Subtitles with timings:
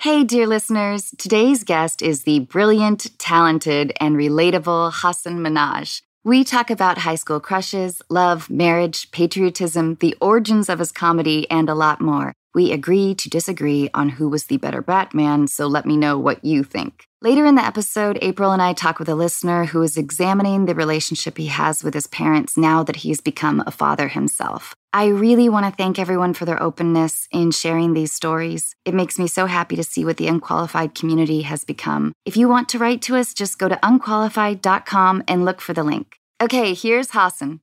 [0.00, 1.10] Hey, dear listeners.
[1.18, 6.00] Today's guest is the brilliant, talented, and relatable Hasan Minhaj.
[6.24, 11.68] We talk about high school crushes, love, marriage, patriotism, the origins of his comedy, and
[11.68, 12.32] a lot more.
[12.54, 16.44] We agree to disagree on who was the better Batman, so let me know what
[16.44, 17.04] you think.
[17.22, 20.74] Later in the episode, April and I talk with a listener who is examining the
[20.74, 24.74] relationship he has with his parents now that he's become a father himself.
[24.92, 28.74] I really want to thank everyone for their openness in sharing these stories.
[28.84, 32.12] It makes me so happy to see what the unqualified community has become.
[32.24, 35.84] If you want to write to us, just go to unqualified.com and look for the
[35.84, 36.16] link.
[36.42, 37.60] Okay, here's Hasan.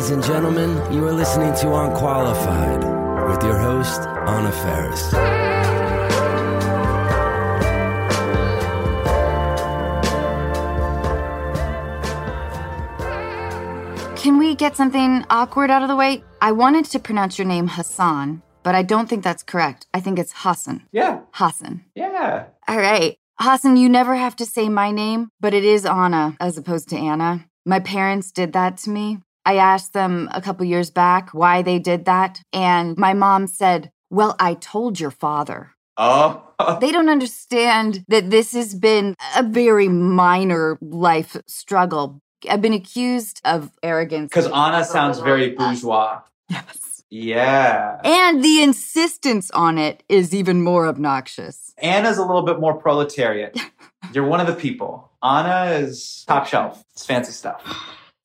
[0.00, 2.82] Ladies and gentlemen, you are listening to Unqualified
[3.28, 5.10] with your host, Anna Faris.
[14.22, 16.24] Can we get something awkward out of the way?
[16.40, 19.86] I wanted to pronounce your name Hassan, but I don't think that's correct.
[19.92, 20.86] I think it's Hassan.
[20.92, 21.20] Yeah.
[21.32, 21.84] Hassan.
[21.94, 22.46] Yeah.
[22.66, 23.18] All right.
[23.38, 26.96] Hassan, you never have to say my name, but it is Anna as opposed to
[26.96, 27.44] Anna.
[27.66, 29.18] My parents did that to me.
[29.50, 33.90] I asked them a couple years back why they did that, and my mom said,
[34.08, 35.72] Well, I told your father.
[35.96, 36.46] Oh.
[36.80, 42.20] They don't understand that this has been a very minor life struggle.
[42.48, 44.28] I've been accused of arrogance.
[44.28, 46.20] Because Anna sounds very bourgeois.
[46.50, 47.02] Yes.
[47.08, 47.98] Yeah.
[48.04, 51.72] And the insistence on it is even more obnoxious.
[51.78, 53.58] Anna's a little bit more proletariat.
[54.12, 55.10] You're one of the people.
[55.22, 56.84] Anna is top shelf.
[56.92, 57.62] It's fancy stuff.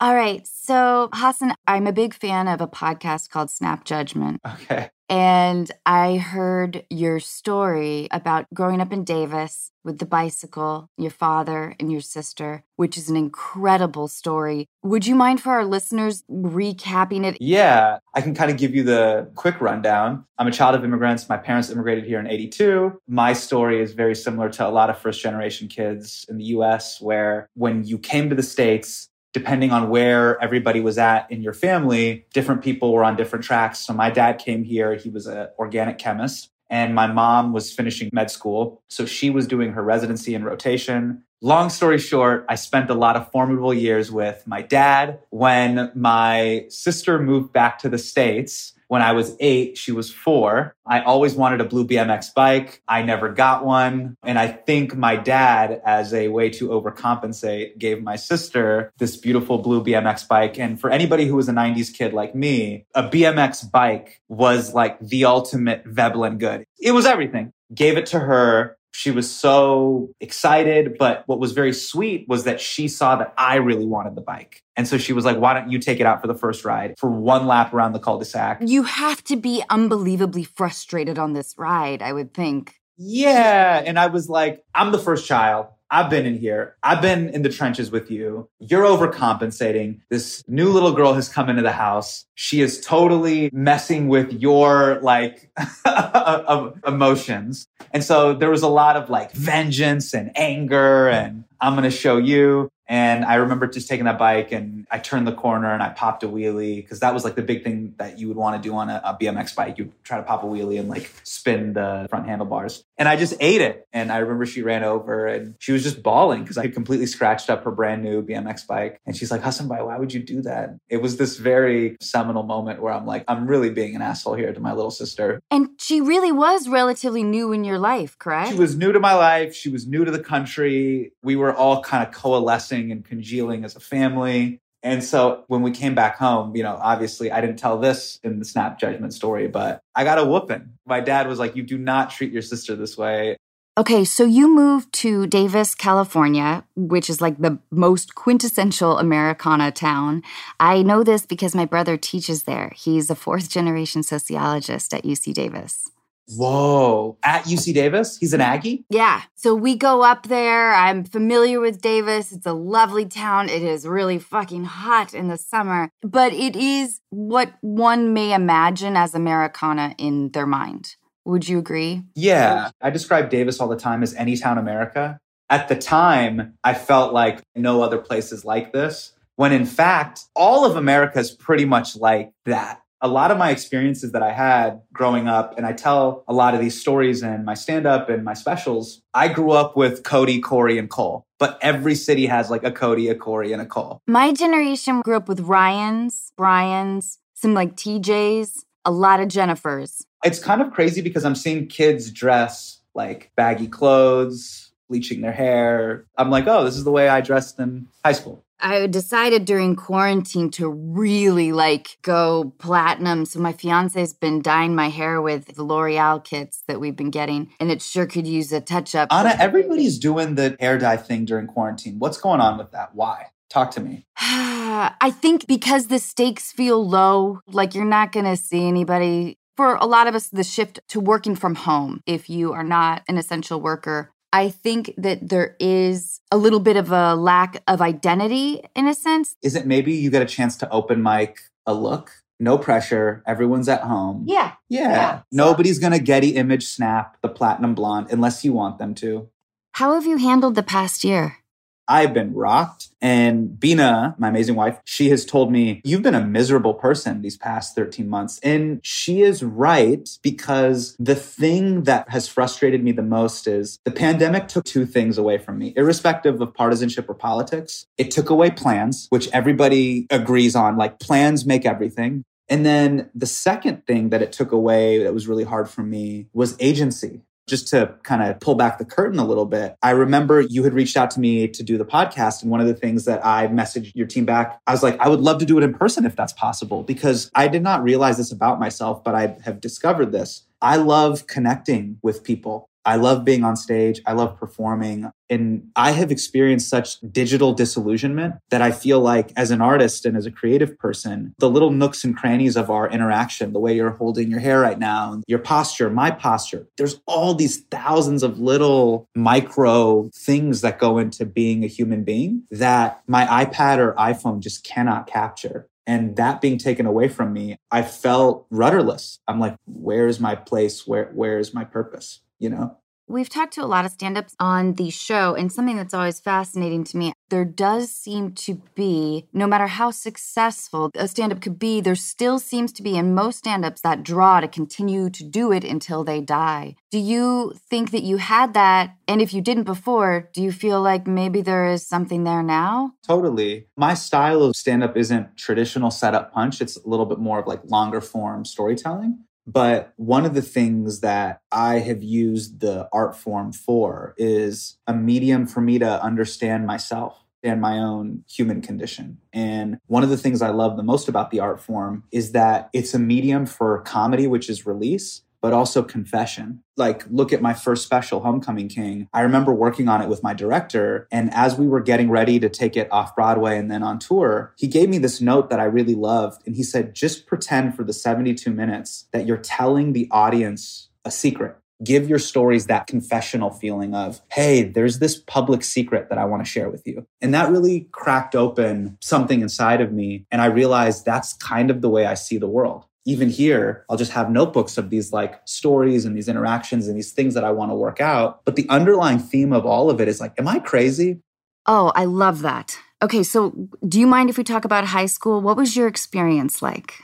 [0.02, 0.46] All right.
[0.46, 4.42] So, Hasan, I'm a big fan of a podcast called Snap Judgment.
[4.46, 4.90] Okay.
[5.08, 11.76] And I heard your story about growing up in Davis with the bicycle, your father
[11.80, 14.68] and your sister, which is an incredible story.
[14.84, 17.38] Would you mind for our listeners recapping it?
[17.40, 20.26] Yeah, I can kind of give you the quick rundown.
[20.40, 21.30] I'm a child of immigrants.
[21.30, 23.00] My parents immigrated here in 82.
[23.08, 27.00] My story is very similar to a lot of first generation kids in the US,
[27.00, 31.52] where when you came to the States, depending on where everybody was at in your
[31.52, 33.80] family, different people were on different tracks.
[33.80, 38.10] So my dad came here, he was an organic chemist, and my mom was finishing
[38.14, 38.82] med school.
[38.88, 41.22] So she was doing her residency and rotation.
[41.42, 45.20] Long story short, I spent a lot of formidable years with my dad.
[45.32, 50.76] When my sister moved back to the States, when I was eight, she was four.
[50.86, 52.82] I always wanted a blue BMX bike.
[52.88, 54.18] I never got one.
[54.23, 59.58] And I think my dad, as a way to overcompensate, gave my sister this beautiful
[59.58, 60.60] blue BMX bike.
[60.60, 65.00] And for anybody who was a 90s kid like me, a BMX bike was like
[65.00, 66.66] the ultimate Veblen good.
[66.80, 67.54] It was everything.
[67.73, 68.78] Gave it to her.
[68.95, 70.98] She was so excited.
[70.98, 74.64] But what was very sweet was that she saw that I really wanted the bike.
[74.78, 76.95] And so she was like, why don't you take it out for the first ride
[76.98, 78.60] for one lap around the cul de sac?
[78.61, 82.76] You have to be unbelievably frustrated on this ride, I would think.
[82.98, 83.84] Yeah.
[83.86, 85.67] And I was like, I'm the first child.
[85.92, 86.76] I've been in here.
[86.84, 88.50] I've been in the trenches with you.
[88.60, 90.00] You're overcompensating.
[90.10, 92.26] This new little girl has come into the house.
[92.36, 95.52] She is totally messing with your like
[96.88, 97.68] emotions.
[97.92, 101.96] And so there was a lot of like vengeance and anger and I'm going to
[101.96, 102.70] show you.
[102.88, 106.23] And I remember just taking that bike and I turned the corner and I popped
[106.23, 108.76] a wheelie because that was like the big thing that you would want to do
[108.76, 109.78] on a, a, BMX bike.
[109.78, 112.84] You'd try to pop a wheelie and like spin the front handlebars.
[112.98, 113.88] And I just ate it.
[113.92, 117.08] And I remember she ran over and she was just bawling because I had completely
[117.08, 119.00] scratched up her brand new BMX bike.
[119.06, 120.78] And she's like, Hasan why would you do that?
[120.90, 124.54] It was this very seminal moment where I'm like, I'm really being an asshole here
[124.54, 125.42] to my little sister.
[125.50, 128.52] And she really was relatively new in your life, correct?
[128.52, 129.56] She was new to my life.
[129.56, 131.13] She was new to the country.
[131.24, 134.59] We were all kind of coalescing and congealing as a family.
[134.83, 138.38] And so when we came back home, you know, obviously I didn't tell this in
[138.38, 140.74] the snap judgment story, but I got a whooping.
[140.86, 143.38] My dad was like, You do not treat your sister this way.
[143.77, 150.24] Okay, so you moved to Davis, California, which is like the most quintessential Americana town.
[150.62, 152.71] I know this because my brother teaches there.
[152.74, 155.92] He's a fourth generation sociologist at UC Davis.
[156.27, 157.18] Whoa.
[157.24, 158.18] At UC Davis?
[158.18, 158.86] He's an Aggie?
[158.89, 159.22] Yeah.
[159.36, 160.74] So we go up there.
[160.74, 162.31] I'm familiar with Davis.
[162.31, 163.50] It's a lovely town.
[163.50, 168.98] It is really fucking hot in the summer, but it is what one may imagine
[168.98, 170.95] as Americana in their mind.
[171.25, 172.04] Would you agree?
[172.13, 172.69] Yeah.
[172.81, 175.19] I describe Davis all the time as any town America.
[175.50, 180.25] At the time, I felt like no other place is like this, when in fact,
[180.36, 184.31] all of America is pretty much like that a lot of my experiences that I
[184.31, 188.10] had growing up, and I tell a lot of these stories in my stand up
[188.10, 191.24] and my specials, I grew up with Cody, Corey, and Cole.
[191.38, 194.02] But every city has like a Cody, a Corey, and a Cole.
[194.07, 200.07] My generation grew up with Ryans, Brian's, some like TJ's, a lot of Jennifer's.
[200.24, 206.06] It's kind of crazy because I'm seeing kids dress like baggy clothes, bleaching their hair.
[206.18, 208.44] I'm like, oh, this is the way I dressed in high school.
[208.60, 213.25] I decided during quarantine to really like go platinum.
[213.25, 217.52] So my fiance's been dyeing my hair with the L'Oreal kits that we've been getting,
[217.60, 219.12] and it sure could use a touch up.
[219.12, 222.00] Anna, everybody's doing the hair dye thing during quarantine.
[222.00, 222.96] What's going on with that?
[222.96, 223.28] Why?
[223.50, 224.06] Talk to me.
[224.18, 229.38] I think because the stakes feel low, like you're not going to see anybody.
[229.56, 233.04] For a lot of us, the shift to working from home, if you are not
[233.07, 237.82] an essential worker, I think that there is a little bit of a lack of
[237.82, 239.38] identity in a sense.
[239.42, 242.12] Is it maybe you get a chance to open mic a look?
[242.38, 243.24] No pressure.
[243.26, 244.26] Everyone's at home.
[244.28, 244.52] Yeah.
[244.68, 244.90] Yeah.
[244.90, 245.22] Yeah.
[245.32, 249.30] Nobody's going to Getty image snap the platinum blonde unless you want them to.
[249.72, 251.38] How have you handled the past year?
[251.88, 252.90] I've been rocked.
[253.02, 257.38] And Beena, my amazing wife, she has told me, You've been a miserable person these
[257.38, 258.40] past 13 months.
[258.40, 263.92] And she is right because the thing that has frustrated me the most is the
[263.92, 267.86] pandemic took two things away from me, irrespective of partisanship or politics.
[267.98, 272.24] It took away plans, which everybody agrees on, like plans make everything.
[272.48, 276.28] And then the second thing that it took away that was really hard for me
[276.34, 277.22] was agency.
[277.47, 280.74] Just to kind of pull back the curtain a little bit, I remember you had
[280.74, 282.42] reached out to me to do the podcast.
[282.42, 285.09] And one of the things that I messaged your team back, I was like, I
[285.09, 288.18] would love to do it in person if that's possible, because I did not realize
[288.18, 290.47] this about myself, but I have discovered this.
[290.59, 292.68] I love connecting with people.
[292.86, 294.02] I love being on stage.
[294.06, 295.10] I love performing.
[295.28, 300.16] And I have experienced such digital disillusionment that I feel like, as an artist and
[300.16, 303.90] as a creative person, the little nooks and crannies of our interaction, the way you're
[303.90, 309.10] holding your hair right now, your posture, my posture, there's all these thousands of little
[309.16, 314.64] micro things that go into being a human being that my iPad or iPhone just
[314.64, 315.68] cannot capture.
[315.88, 319.20] And that being taken away from me, I felt rudderless.
[319.28, 320.88] I'm like, where's my place?
[320.88, 322.22] Where, where's my purpose?
[322.40, 322.78] You know?
[323.08, 326.20] We've talked to a lot of stand ups on the show, and something that's always
[326.20, 331.42] fascinating to me there does seem to be, no matter how successful a stand up
[331.42, 335.10] could be, there still seems to be in most stand ups that draw to continue
[335.10, 336.76] to do it until they die.
[336.92, 338.96] Do you think that you had that?
[339.08, 342.94] And if you didn't before, do you feel like maybe there is something there now?
[343.06, 343.68] Totally.
[343.76, 347.48] My style of stand up isn't traditional setup punch, it's a little bit more of
[347.48, 349.20] like longer form storytelling.
[349.47, 354.94] But one of the things that I have used the art form for is a
[354.94, 359.19] medium for me to understand myself and my own human condition.
[359.31, 362.69] And one of the things I love the most about the art form is that
[362.74, 366.63] it's a medium for comedy, which is release, but also confession.
[366.75, 369.07] Like, look at my first special, Homecoming King.
[369.13, 371.07] I remember working on it with my director.
[371.12, 374.56] And as we were getting ready to take it off Broadway and then on tour,
[374.57, 376.42] he gave me this note that I really loved.
[376.47, 381.12] And he said, just pretend for the 72 minutes that you're telling the audience a
[381.12, 381.56] secret.
[381.83, 386.44] Give your stories that confessional feeling of, hey, there's this public secret that I want
[386.44, 387.06] to share with you.
[387.21, 390.25] And that really cracked open something inside of me.
[390.31, 393.98] And I realized that's kind of the way I see the world even here, I'll
[393.98, 397.52] just have notebooks of these like stories and these interactions and these things that I
[397.52, 398.44] want to work out.
[398.46, 401.22] But the underlying theme of all of it is like, am I crazy?
[401.68, 402.78] Oh, I love that.
[403.02, 405.42] Okay, so do you mind if we talk about high school?
[405.42, 406.95] What was your experience like?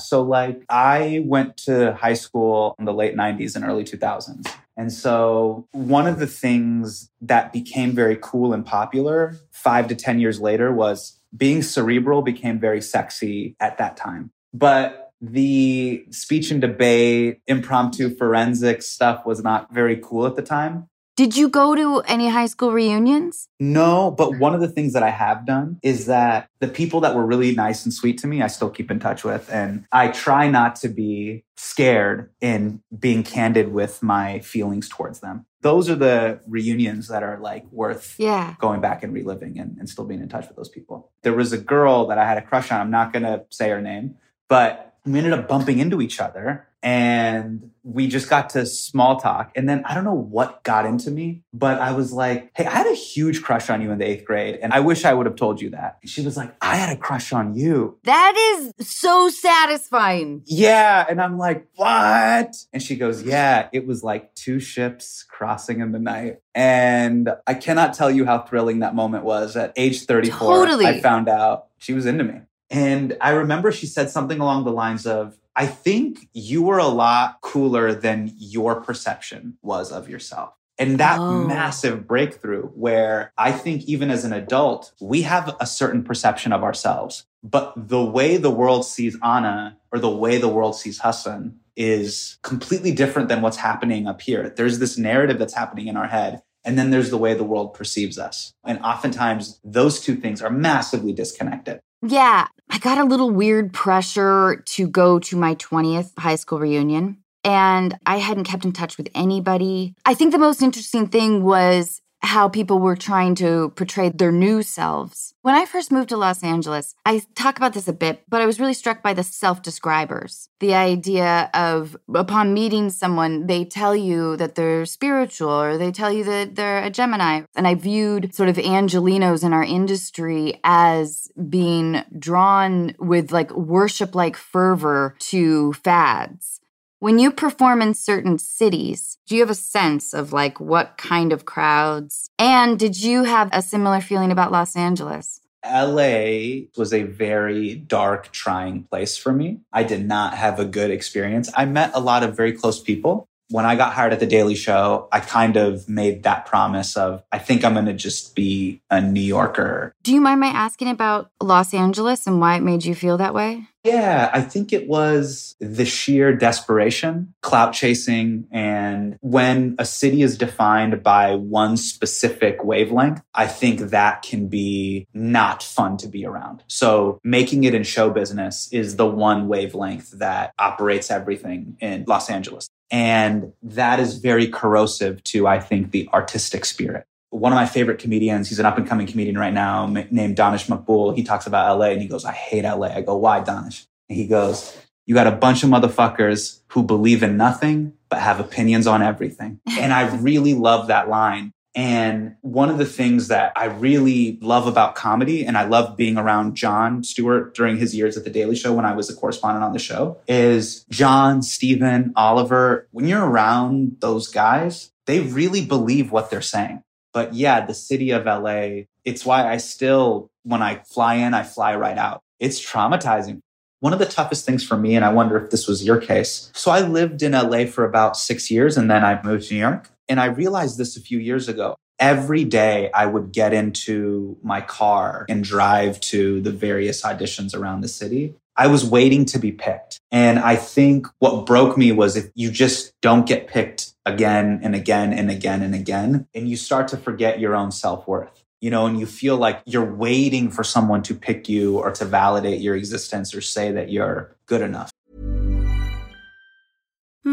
[0.00, 4.52] So, like, I went to high school in the late 90s and early 2000s.
[4.76, 10.18] And so, one of the things that became very cool and popular five to 10
[10.18, 14.30] years later was being cerebral became very sexy at that time.
[14.52, 20.88] But the speech and debate, impromptu forensic stuff was not very cool at the time.
[21.16, 23.48] Did you go to any high school reunions?
[23.60, 27.14] No, but one of the things that I have done is that the people that
[27.14, 29.48] were really nice and sweet to me, I still keep in touch with.
[29.52, 35.46] And I try not to be scared in being candid with my feelings towards them.
[35.60, 38.56] Those are the reunions that are like worth Yeah.
[38.58, 41.12] going back and reliving and, and still being in touch with those people.
[41.22, 42.80] There was a girl that I had a crush on.
[42.80, 44.16] I'm not going to say her name,
[44.48, 49.50] but we ended up bumping into each other and we just got to small talk.
[49.56, 52.70] And then I don't know what got into me, but I was like, Hey, I
[52.70, 54.58] had a huge crush on you in the eighth grade.
[54.62, 55.98] And I wish I would have told you that.
[56.04, 57.98] She was like, I had a crush on you.
[58.04, 60.42] That is so satisfying.
[60.46, 61.06] Yeah.
[61.08, 62.54] And I'm like, what?
[62.72, 66.40] And she goes, yeah, it was like two ships crossing in the night.
[66.54, 69.56] And I cannot tell you how thrilling that moment was.
[69.56, 70.86] At age 34, Totally.
[70.86, 72.40] I found out she was into me.
[72.70, 76.88] And I remember she said something along the lines of, I think you were a
[76.88, 80.54] lot cooler than your perception was of yourself.
[80.76, 81.44] And that Oh.
[81.44, 86.64] massive breakthrough, where I think even as an adult, we have a certain perception of
[86.64, 87.26] ourselves.
[87.44, 92.38] But the way the world sees Anna or the way the world sees Hassan is
[92.42, 94.52] completely different than what's happening up here.
[94.56, 96.42] There's this narrative that's happening in our head.
[96.64, 98.54] And then there's the way the world perceives us.
[98.64, 101.80] And oftentimes those two things are massively disconnected.
[102.06, 107.16] Yeah, I got a little weird pressure to go to my 20th high school reunion,
[107.42, 109.94] and I hadn't kept in touch with anybody.
[110.04, 114.62] I think the most interesting thing was how people were trying to portray their new
[114.62, 115.34] selves.
[115.42, 118.46] When I first moved to Los Angeles, I talk about this a bit, but I
[118.46, 120.48] was really struck by the self describers.
[120.60, 126.10] The idea of upon meeting someone, they tell you that they're spiritual or they tell
[126.10, 127.42] you that they're a Gemini.
[127.54, 134.14] And I viewed sort of Angelenos in our industry as being drawn with like worship
[134.14, 136.60] like fervor to fads.
[137.04, 141.34] When you perform in certain cities, do you have a sense of like what kind
[141.34, 142.30] of crowds?
[142.38, 145.42] And did you have a similar feeling about Los Angeles?
[145.62, 149.60] LA was a very dark, trying place for me.
[149.70, 151.50] I did not have a good experience.
[151.54, 153.28] I met a lot of very close people.
[153.50, 157.22] When I got hired at The Daily Show, I kind of made that promise of,
[157.30, 159.94] I think I'm going to just be a New Yorker.
[160.02, 163.34] Do you mind my asking about Los Angeles and why it made you feel that
[163.34, 163.66] way?
[163.84, 168.48] Yeah, I think it was the sheer desperation, clout chasing.
[168.50, 175.06] And when a city is defined by one specific wavelength, I think that can be
[175.12, 176.62] not fun to be around.
[176.66, 182.30] So making it in show business is the one wavelength that operates everything in Los
[182.30, 182.70] Angeles.
[182.94, 187.98] And that is very corrosive to, I think, the artistic spirit one of my favorite
[187.98, 191.16] comedians, he's an up and coming comedian right now named Danish Makbul.
[191.16, 192.86] He talks about LA and he goes, I hate LA.
[192.86, 193.86] I go, why, Danish?
[194.08, 198.38] And he goes, You got a bunch of motherfuckers who believe in nothing but have
[198.38, 199.60] opinions on everything.
[199.66, 201.52] And I really love that line.
[201.74, 206.16] And one of the things that I really love about comedy, and I love being
[206.16, 209.64] around Jon Stewart during his years at The Daily Show when I was a correspondent
[209.64, 212.86] on the show, is Jon, Stephen, Oliver.
[212.92, 216.82] When you're around those guys, they really believe what they're saying.
[217.12, 221.42] But yeah, the city of LA, it's why I still, when I fly in, I
[221.42, 222.22] fly right out.
[222.38, 223.40] It's traumatizing.
[223.80, 226.50] One of the toughest things for me, and I wonder if this was your case.
[226.54, 229.60] So I lived in LA for about six years and then I moved to New
[229.60, 229.90] York.
[230.08, 231.76] And I realized this a few years ago.
[231.98, 237.82] Every day I would get into my car and drive to the various auditions around
[237.82, 238.34] the city.
[238.56, 240.00] I was waiting to be picked.
[240.12, 244.74] And I think what broke me was if you just don't get picked again and
[244.74, 248.70] again and again and again, and you start to forget your own self worth, you
[248.70, 252.60] know, and you feel like you're waiting for someone to pick you or to validate
[252.60, 254.90] your existence or say that you're good enough.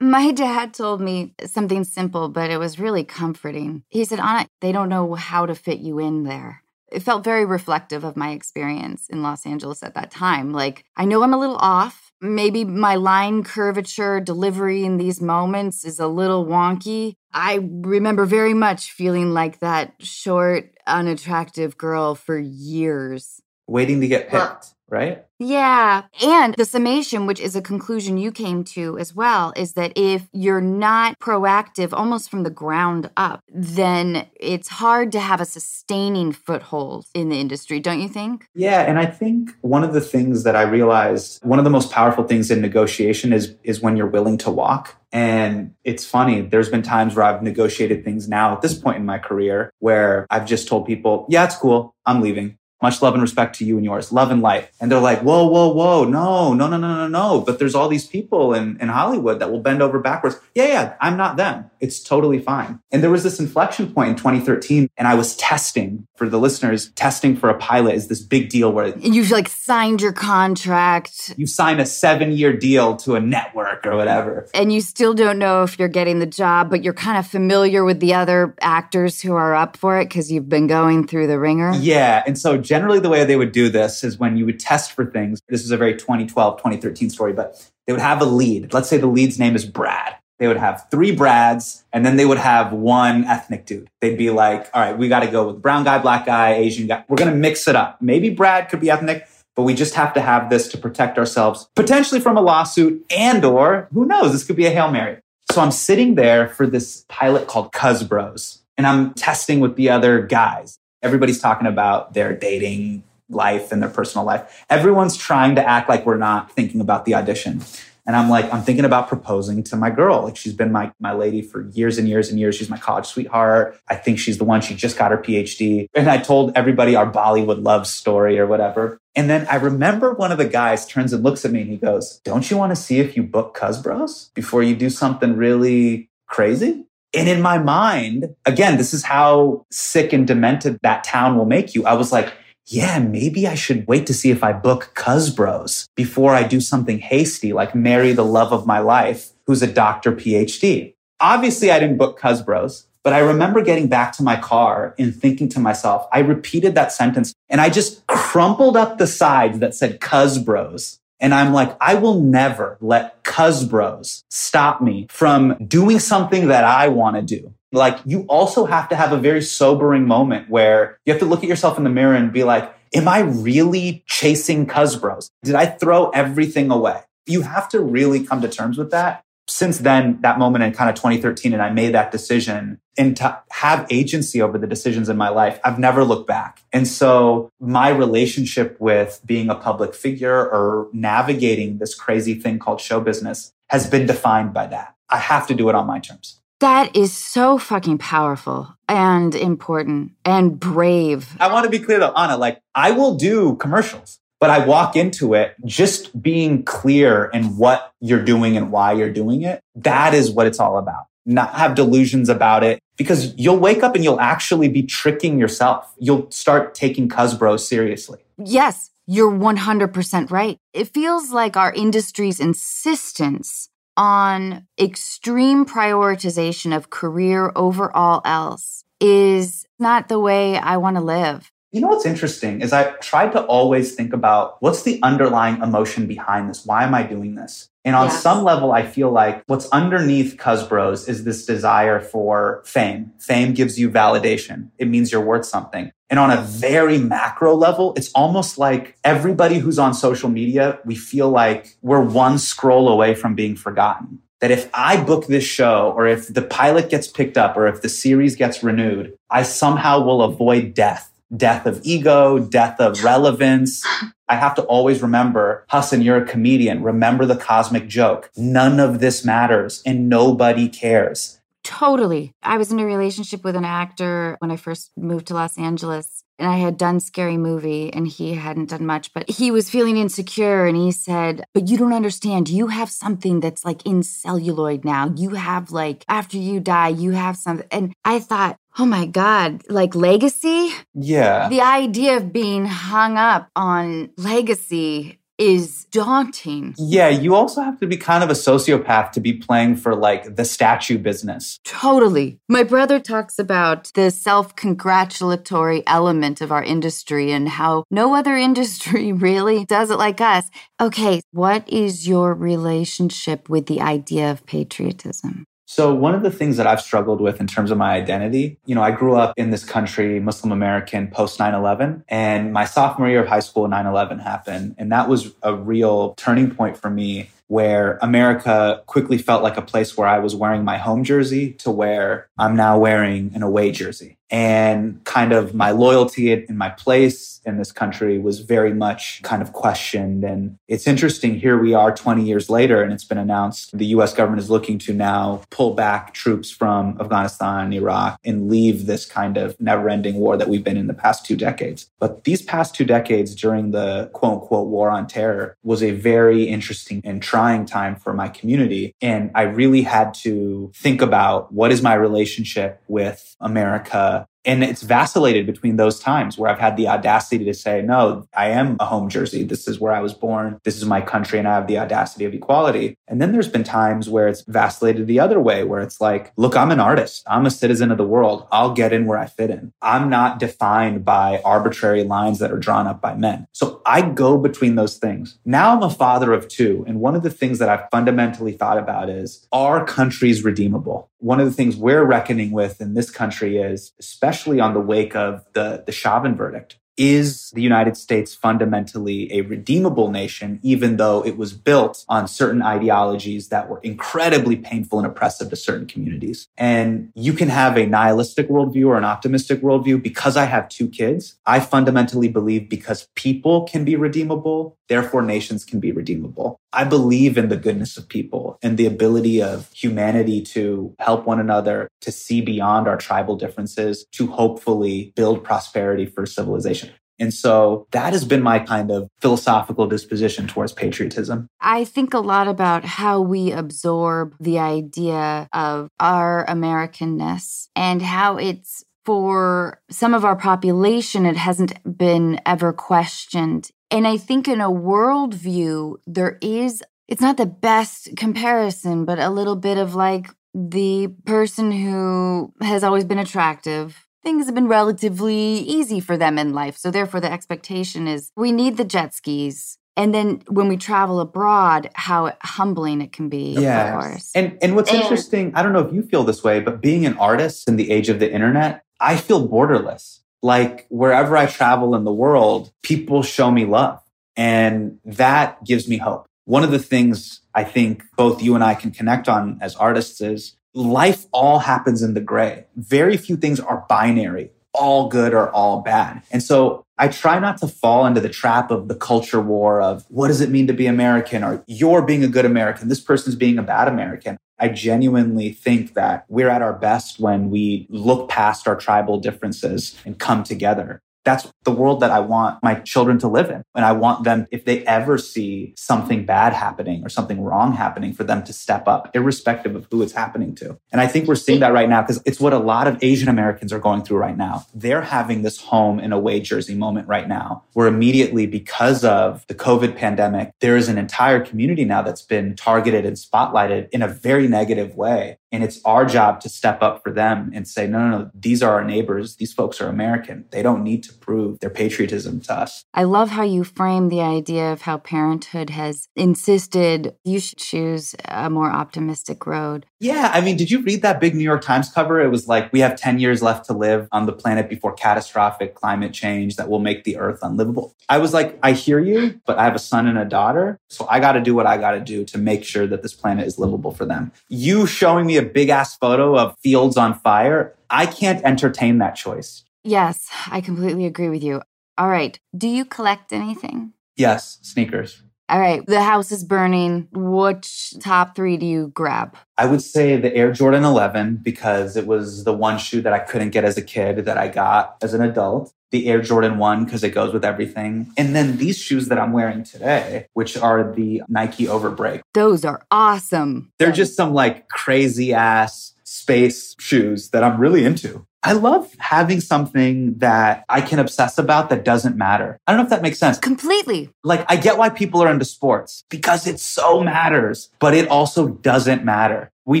[0.00, 3.82] My dad told me something simple, but it was really comforting.
[3.88, 6.62] He said, Anna, they don't know how to fit you in there.
[6.90, 10.52] It felt very reflective of my experience in Los Angeles at that time.
[10.52, 12.12] Like, I know I'm a little off.
[12.20, 17.14] Maybe my line curvature delivery in these moments is a little wonky.
[17.32, 23.40] I remember very much feeling like that short, unattractive girl for years.
[23.66, 25.24] Waiting to get picked, right?
[25.38, 26.02] Yeah.
[26.20, 30.28] And the summation, which is a conclusion you came to as well, is that if
[30.32, 36.32] you're not proactive almost from the ground up, then it's hard to have a sustaining
[36.32, 38.48] foothold in the industry, don't you think?
[38.54, 41.92] Yeah, and I think one of the things that I realized, one of the most
[41.92, 44.96] powerful things in negotiation is is when you're willing to walk.
[45.12, 49.06] And it's funny, there's been times where I've negotiated things now at this point in
[49.06, 51.94] my career where I've just told people, "Yeah, it's cool.
[52.04, 54.12] I'm leaving." Much love and respect to you and yours.
[54.12, 54.70] Love and light.
[54.80, 56.04] And they're like, whoa, whoa, whoa.
[56.04, 57.40] No, no, no, no, no, no.
[57.40, 60.38] But there's all these people in, in Hollywood that will bend over backwards.
[60.54, 61.70] Yeah, yeah, I'm not them.
[61.80, 62.80] It's totally fine.
[62.90, 66.90] And there was this inflection point in 2013 and I was testing for the listeners,
[66.92, 71.46] testing for a pilot is this big deal where you've like signed your contract you
[71.46, 74.48] sign a seven year deal to a network or whatever.
[74.54, 77.84] and you still don't know if you're getting the job, but you're kind of familiar
[77.84, 81.38] with the other actors who are up for it because you've been going through the
[81.38, 81.72] wringer.
[81.74, 82.22] Yeah.
[82.26, 85.06] And so generally the way they would do this is when you would test for
[85.06, 85.40] things.
[85.48, 88.74] This is a very 2012, 2013 story, but they would have a lead.
[88.74, 90.16] Let's say the lead's name is Brad.
[90.38, 93.88] they would have three Brads, and then they would have one ethnic dude.
[94.00, 96.86] They'd be like, all right, we got to go with brown guy, black guy, Asian
[96.86, 97.04] guy.
[97.08, 98.00] We're going to mix it up.
[98.00, 101.68] Maybe Brad could be ethnic, but we just have to have this to protect ourselves
[101.74, 105.18] potentially from a lawsuit and or who knows, this could be a Hail Mary.
[105.50, 109.90] So I'm sitting there for this pilot called Cuz Bros, and I'm testing with the
[109.90, 110.78] other guys.
[111.02, 114.64] Everybody's talking about their dating life and their personal life.
[114.70, 117.62] Everyone's trying to act like we're not thinking about the audition.
[118.08, 120.22] And I'm like, I'm thinking about proposing to my girl.
[120.22, 122.56] Like she's been my, my lady for years and years and years.
[122.56, 123.78] She's my college sweetheart.
[123.86, 124.62] I think she's the one.
[124.62, 125.88] She just got her PhD.
[125.94, 128.98] And I told everybody our Bollywood love story or whatever.
[129.14, 131.76] And then I remember one of the guys turns and looks at me and he
[131.76, 135.36] goes, Don't you want to see if you book Cuz Bros before you do something
[135.36, 136.86] really crazy?
[137.14, 141.74] And in my mind, again, this is how sick and demented that town will make
[141.74, 141.86] you.
[141.86, 142.32] I was like,
[142.66, 146.60] yeah, maybe I should wait to see if I book Cuz Bros before I do
[146.60, 150.94] something hasty, like marry the love of my life, who's a doctor PhD.
[151.18, 155.16] Obviously, I didn't book Cuz Bros, but I remember getting back to my car and
[155.16, 159.74] thinking to myself, I repeated that sentence and I just crumpled up the sides that
[159.74, 160.98] said Cuz Bros.
[161.20, 166.64] And I'm like, I will never let Cuz Bros stop me from doing something that
[166.64, 170.98] I want to do like you also have to have a very sobering moment where
[171.04, 174.04] you have to look at yourself in the mirror and be like, am I really
[174.06, 175.30] chasing Cuz Bros?
[175.42, 177.02] Did I throw everything away?
[177.26, 179.22] You have to really come to terms with that.
[179.48, 183.40] Since then, that moment in kind of 2013, and I made that decision and to
[183.50, 186.62] have agency over the decisions in my life, I've never looked back.
[186.72, 192.80] And so my relationship with being a public figure or navigating this crazy thing called
[192.80, 194.94] show business has been defined by that.
[195.08, 196.40] I have to do it on my terms.
[196.60, 201.36] That is so fucking powerful and important and brave.
[201.38, 204.96] I want to be clear though, Anna, like I will do commercials, but I walk
[204.96, 209.62] into it just being clear in what you're doing and why you're doing it.
[209.74, 211.06] That is what it's all about.
[211.26, 215.92] Not have delusions about it because you'll wake up and you'll actually be tricking yourself.
[215.98, 218.20] You'll start taking Cuz Bros seriously.
[218.38, 220.58] Yes, you're 100% right.
[220.72, 229.66] It feels like our industry's insistence on extreme prioritization of career over all else is
[229.78, 231.50] not the way I want to live.
[231.70, 236.06] You know what's interesting is I tried to always think about what's the underlying emotion
[236.06, 236.64] behind this?
[236.64, 237.68] Why am I doing this?
[237.84, 238.22] And on yes.
[238.22, 243.12] some level, I feel like what's underneath Cuz Bros is this desire for fame.
[243.18, 244.70] Fame gives you validation.
[244.78, 245.92] It means you're worth something.
[246.08, 250.94] And on a very macro level, it's almost like everybody who's on social media, we
[250.94, 254.20] feel like we're one scroll away from being forgotten.
[254.40, 257.82] That if I book this show or if the pilot gets picked up or if
[257.82, 261.12] the series gets renewed, I somehow will avoid death.
[261.36, 263.84] Death of ego, death of relevance.
[264.28, 266.82] I have to always remember, Hassan, you're a comedian.
[266.82, 268.30] Remember the cosmic joke.
[268.36, 271.40] None of this matters and nobody cares.
[271.64, 272.34] Totally.
[272.42, 276.17] I was in a relationship with an actor when I first moved to Los Angeles.
[276.38, 279.96] And I had done Scary Movie and he hadn't done much, but he was feeling
[279.96, 282.48] insecure and he said, But you don't understand.
[282.48, 285.12] You have something that's like in celluloid now.
[285.16, 287.66] You have like, after you die, you have something.
[287.70, 290.70] And I thought, Oh my God, like legacy?
[290.94, 291.48] Yeah.
[291.48, 296.74] The idea of being hung up on legacy is daunting.
[296.76, 300.36] Yeah, you also have to be kind of a sociopath to be playing for like
[300.36, 301.58] the statue business.
[301.64, 302.40] Totally.
[302.48, 308.36] My brother talks about the self congratulatory element of our industry and how no other
[308.48, 310.50] industry really does it like us.
[310.80, 315.44] Okay, what is your relationship with the idea of patriotism?
[315.70, 318.74] So one of the things that I've struggled with in terms of my identity, you
[318.74, 323.20] know, I grew up in this country, Muslim American, post 9-11, and my sophomore year
[323.20, 324.76] of high school, 9-11 happened.
[324.78, 329.62] And that was a real turning point for me where America quickly felt like a
[329.62, 333.70] place where I was wearing my home jersey to where I'm now wearing an away
[333.70, 339.22] jersey and kind of my loyalty in my place in this country was very much
[339.22, 340.22] kind of questioned.
[340.22, 344.12] And it's interesting, here we are 20 years later, and it's been announced the US
[344.12, 349.06] government is looking to now pull back troops from Afghanistan and Iraq and leave this
[349.06, 351.90] kind of never ending war that we've been in the past two decades.
[351.98, 356.44] But these past two decades during the quote unquote war on terror was a very
[356.44, 358.94] interesting and trying time for my community.
[359.00, 364.17] And I really had to think about what is my relationship with America
[364.48, 368.48] And it's vacillated between those times where I've had the audacity to say, no, I
[368.48, 369.44] am a home jersey.
[369.44, 370.58] This is where I was born.
[370.64, 371.38] This is my country.
[371.38, 372.96] And I have the audacity of equality.
[373.06, 376.56] And then there's been times where it's vacillated the other way, where it's like, look,
[376.56, 377.24] I'm an artist.
[377.26, 378.48] I'm a citizen of the world.
[378.50, 379.70] I'll get in where I fit in.
[379.82, 383.46] I'm not defined by arbitrary lines that are drawn up by men.
[383.52, 385.38] So I go between those things.
[385.44, 386.86] Now I'm a father of two.
[386.88, 391.07] And one of the things that I've fundamentally thought about is, are countries redeemable?
[391.18, 395.16] One of the things we're reckoning with in this country is, especially on the wake
[395.16, 401.24] of the, the Chauvin verdict, is the United States fundamentally a redeemable nation, even though
[401.24, 406.48] it was built on certain ideologies that were incredibly painful and oppressive to certain communities?
[406.58, 410.02] And you can have a nihilistic worldview or an optimistic worldview.
[410.02, 415.64] Because I have two kids, I fundamentally believe because people can be redeemable, therefore nations
[415.64, 416.60] can be redeemable.
[416.72, 421.40] I believe in the goodness of people and the ability of humanity to help one
[421.40, 426.90] another, to see beyond our tribal differences, to hopefully build prosperity for civilization.
[427.20, 431.48] And so that has been my kind of philosophical disposition towards patriotism.
[431.60, 438.36] I think a lot about how we absorb the idea of our Americanness and how
[438.36, 443.70] it's for some of our population, it hasn't been ever questioned.
[443.90, 449.30] And I think in a worldview, there is, it's not the best comparison, but a
[449.30, 455.58] little bit of like the person who has always been attractive things have been relatively
[455.60, 456.76] easy for them in life.
[456.76, 459.78] So therefore the expectation is we need the jet skis.
[459.96, 463.56] And then when we travel abroad, how humbling it can be.
[463.58, 464.18] Yeah.
[464.34, 467.04] And and what's and, interesting, I don't know if you feel this way, but being
[467.04, 470.20] an artist in the age of the internet, I feel borderless.
[470.42, 474.00] Like wherever I travel in the world, people show me love.
[474.36, 476.26] And that gives me hope.
[476.44, 480.20] One of the things I think both you and I can connect on as artists
[480.20, 482.66] is life all happens in the gray.
[482.76, 486.22] Very few things are binary, all good or all bad.
[486.30, 490.04] And so I try not to fall into the trap of the culture war of
[490.08, 493.36] what does it mean to be American or you're being a good American, this person's
[493.36, 494.38] being a bad American.
[494.58, 499.96] I genuinely think that we're at our best when we look past our tribal differences
[500.04, 501.00] and come together.
[501.28, 503.62] That's the world that I want my children to live in.
[503.74, 508.14] And I want them, if they ever see something bad happening or something wrong happening,
[508.14, 510.78] for them to step up, irrespective of who it's happening to.
[510.90, 513.28] And I think we're seeing that right now because it's what a lot of Asian
[513.28, 514.64] Americans are going through right now.
[514.74, 519.54] They're having this home in away jersey moment right now, where immediately, because of the
[519.54, 524.08] COVID pandemic, there is an entire community now that's been targeted and spotlighted in a
[524.08, 525.38] very negative way.
[525.50, 528.62] And it's our job to step up for them and say, no, no, no, these
[528.62, 529.36] are our neighbors.
[529.36, 530.44] These folks are American.
[530.50, 532.84] They don't need to prove their patriotism to us.
[532.92, 538.14] I love how you frame the idea of how parenthood has insisted you should choose
[538.26, 539.86] a more optimistic road.
[540.00, 540.30] Yeah.
[540.32, 542.20] I mean, did you read that big New York Times cover?
[542.20, 545.74] It was like, we have 10 years left to live on the planet before catastrophic
[545.74, 547.96] climate change that will make the earth unlivable.
[548.08, 550.78] I was like, I hear you, but I have a son and a daughter.
[550.88, 553.14] So I got to do what I got to do to make sure that this
[553.14, 554.30] planet is livable for them.
[554.48, 559.16] You showing me a big ass photo of fields on fire, I can't entertain that
[559.16, 559.64] choice.
[559.82, 561.62] Yes, I completely agree with you.
[561.96, 562.38] All right.
[562.56, 563.94] Do you collect anything?
[564.16, 565.22] Yes, sneakers.
[565.48, 565.84] All right.
[565.86, 567.08] The house is burning.
[567.12, 569.36] Which top three do you grab?
[569.56, 573.18] I would say the Air Jordan 11 because it was the one shoe that I
[573.18, 575.72] couldn't get as a kid that I got as an adult.
[575.90, 578.12] The Air Jordan 1 because it goes with everything.
[578.18, 582.20] And then these shoes that I'm wearing today, which are the Nike Overbreak.
[582.34, 583.72] Those are awesome.
[583.78, 588.26] They're just some like crazy ass space shoes that I'm really into.
[588.42, 592.58] I love having something that I can obsess about that doesn't matter.
[592.66, 593.38] I don't know if that makes sense.
[593.38, 594.10] Completely.
[594.22, 598.48] Like, I get why people are into sports because it so matters, but it also
[598.48, 599.50] doesn't matter.
[599.64, 599.80] We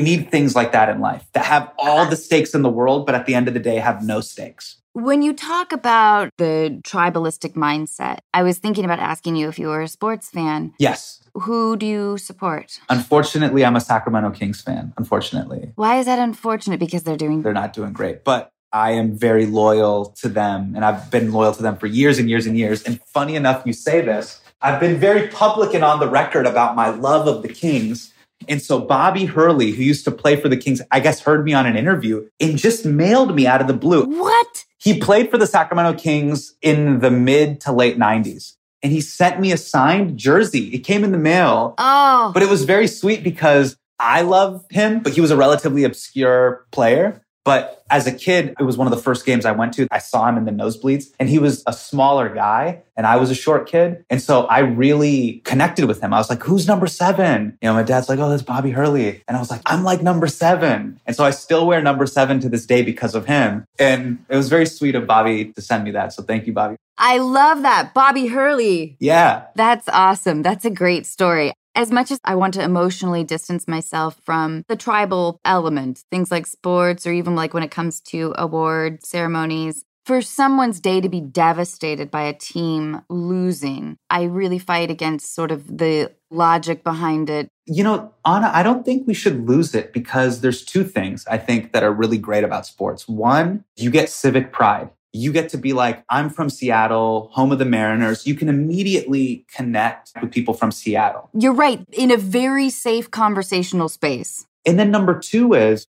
[0.00, 3.14] need things like that in life that have all the stakes in the world, but
[3.14, 4.78] at the end of the day, have no stakes.
[4.98, 9.68] When you talk about the tribalistic mindset, I was thinking about asking you if you
[9.68, 10.74] were a sports fan.
[10.80, 11.22] Yes.
[11.34, 12.80] Who do you support?
[12.88, 14.92] Unfortunately, I'm a Sacramento Kings fan.
[14.98, 15.70] Unfortunately.
[15.76, 16.80] Why is that unfortunate?
[16.80, 18.24] Because they're doing They're not doing great.
[18.24, 22.18] But I am very loyal to them and I've been loyal to them for years
[22.18, 22.82] and years and years.
[22.82, 24.40] And funny enough, you say this.
[24.60, 28.12] I've been very public and on the record about my love of the Kings.
[28.48, 31.52] And so Bobby Hurley, who used to play for the Kings, I guess heard me
[31.52, 34.04] on an interview and just mailed me out of the blue.
[34.04, 34.64] What?
[34.78, 38.54] He played for the Sacramento Kings in the mid to late 90s.
[38.82, 40.72] And he sent me a signed jersey.
[40.72, 41.74] It came in the mail.
[41.78, 42.30] Oh.
[42.32, 46.64] But it was very sweet because I love him, but he was a relatively obscure
[46.70, 49.88] player But as a kid, it was one of the first games I went to.
[49.90, 53.30] I saw him in the nosebleeds and he was a smaller guy and I was
[53.30, 54.04] a short kid.
[54.10, 56.12] And so I really connected with him.
[56.12, 57.56] I was like, who's number seven?
[57.62, 59.22] You know, my dad's like, oh, that's Bobby Hurley.
[59.26, 61.00] And I was like, I'm like number seven.
[61.06, 63.64] And so I still wear number seven to this day because of him.
[63.78, 66.12] And it was very sweet of Bobby to send me that.
[66.12, 66.76] So thank you, Bobby.
[66.98, 67.94] I love that.
[67.94, 68.98] Bobby Hurley.
[69.00, 69.44] Yeah.
[69.54, 70.42] That's awesome.
[70.42, 71.54] That's a great story.
[71.78, 76.48] As much as I want to emotionally distance myself from the tribal element, things like
[76.48, 81.20] sports or even like when it comes to award ceremonies, for someone's day to be
[81.20, 87.48] devastated by a team losing, I really fight against sort of the logic behind it.
[87.66, 91.38] You know, Anna, I don't think we should lose it because there's two things I
[91.38, 93.06] think that are really great about sports.
[93.06, 97.58] One, you get civic pride you get to be like, I'm from Seattle, home of
[97.58, 98.26] the Mariners.
[98.26, 101.30] You can immediately connect with people from Seattle.
[101.32, 104.46] You're right, in a very safe conversational space.
[104.66, 105.86] And then number two is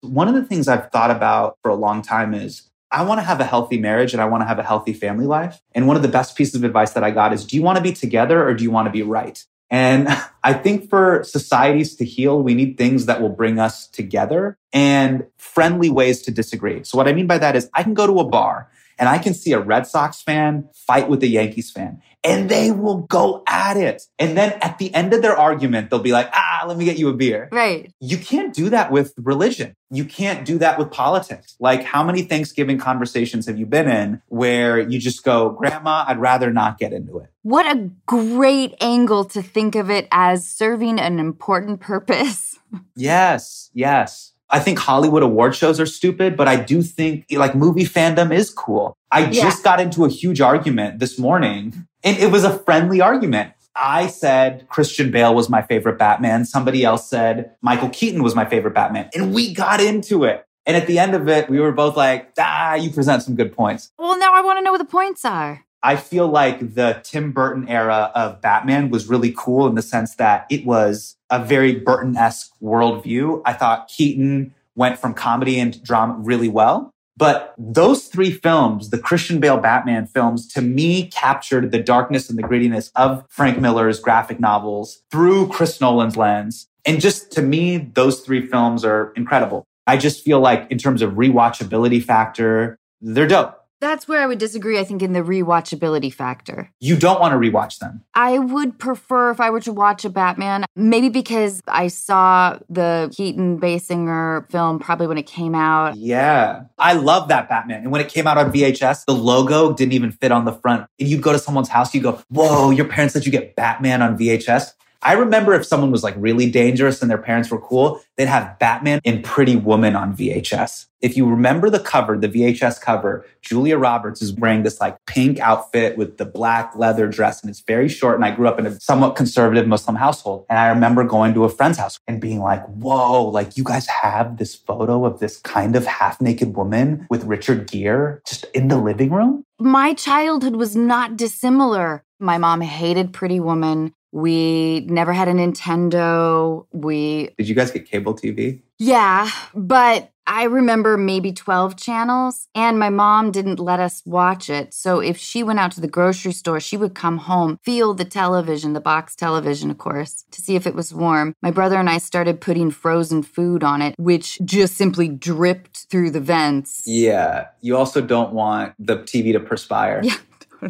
[0.00, 3.24] one of the things I've thought about for a long time is I want to
[3.24, 5.60] have a healthy marriage and I want to have a healthy family life.
[5.72, 7.76] And one of the best pieces of advice that I got is do you want
[7.76, 9.44] to be together or do you want to be right?
[9.70, 10.08] And
[10.42, 15.24] I think for societies to heal, we need things that will bring us together and
[15.36, 16.84] friendly ways to disagree.
[16.84, 19.18] So what I mean by that is I can go to a bar and I
[19.18, 23.42] can see a Red Sox fan fight with a Yankees fan and they will go
[23.46, 24.02] at it.
[24.18, 26.84] And then at the end of their argument, they'll be like, ah, Ah, let me
[26.84, 27.48] get you a beer.
[27.52, 27.92] Right.
[28.00, 29.74] You can't do that with religion.
[29.90, 31.56] You can't do that with politics.
[31.60, 36.18] Like, how many Thanksgiving conversations have you been in where you just go, Grandma, I'd
[36.18, 37.30] rather not get into it?
[37.42, 42.58] What a great angle to think of it as serving an important purpose.
[42.96, 44.32] yes, yes.
[44.50, 48.50] I think Hollywood award shows are stupid, but I do think like movie fandom is
[48.50, 48.96] cool.
[49.10, 49.42] I yeah.
[49.42, 53.52] just got into a huge argument this morning and it was a friendly argument.
[53.78, 56.44] I said Christian Bale was my favorite Batman.
[56.44, 59.08] Somebody else said Michael Keaton was my favorite Batman.
[59.14, 60.44] And we got into it.
[60.66, 63.54] And at the end of it, we were both like, ah, you present some good
[63.54, 63.90] points.
[63.98, 65.64] Well, now I want to know what the points are.
[65.82, 70.16] I feel like the Tim Burton era of Batman was really cool in the sense
[70.16, 73.40] that it was a very Burton esque worldview.
[73.46, 76.92] I thought Keaton went from comedy and drama really well.
[77.18, 82.38] But those three films, the Christian Bale Batman films, to me captured the darkness and
[82.38, 86.68] the grittiness of Frank Miller's graphic novels through Chris Nolan's lens.
[86.86, 89.64] And just to me, those three films are incredible.
[89.88, 93.57] I just feel like in terms of rewatchability factor, they're dope.
[93.80, 96.70] That's where I would disagree, I think, in the rewatchability factor.
[96.80, 98.02] You don't want to rewatch them.
[98.14, 103.12] I would prefer if I were to watch a Batman, maybe because I saw the
[103.16, 105.96] Keaton Basinger film probably when it came out.
[105.96, 106.64] Yeah.
[106.78, 107.82] I love that Batman.
[107.82, 110.86] And when it came out on VHS, the logo didn't even fit on the front.
[110.98, 114.02] And you'd go to someone's house, you go, Whoa, your parents let you get Batman
[114.02, 114.72] on VHS?
[115.02, 118.58] I remember if someone was like really dangerous and their parents were cool, they'd have
[118.58, 120.86] Batman and Pretty Woman on VHS.
[121.00, 125.38] If you remember the cover, the VHS cover, Julia Roberts is wearing this like pink
[125.38, 128.16] outfit with the black leather dress and it's very short.
[128.16, 130.44] And I grew up in a somewhat conservative Muslim household.
[130.50, 133.86] And I remember going to a friend's house and being like, whoa, like you guys
[133.86, 138.66] have this photo of this kind of half naked woman with Richard Gere just in
[138.66, 139.44] the living room?
[139.60, 142.02] My childhood was not dissimilar.
[142.18, 143.94] My mom hated Pretty Woman.
[144.12, 146.66] We never had a Nintendo.
[146.72, 147.30] We.
[147.38, 148.62] Did you guys get cable TV?
[148.78, 154.74] Yeah, but I remember maybe 12 channels, and my mom didn't let us watch it.
[154.74, 158.04] So if she went out to the grocery store, she would come home, feel the
[158.04, 161.34] television, the box television, of course, to see if it was warm.
[161.40, 166.10] My brother and I started putting frozen food on it, which just simply dripped through
[166.10, 166.82] the vents.
[166.84, 167.46] Yeah.
[167.62, 170.02] You also don't want the TV to perspire.
[170.04, 170.18] Yeah.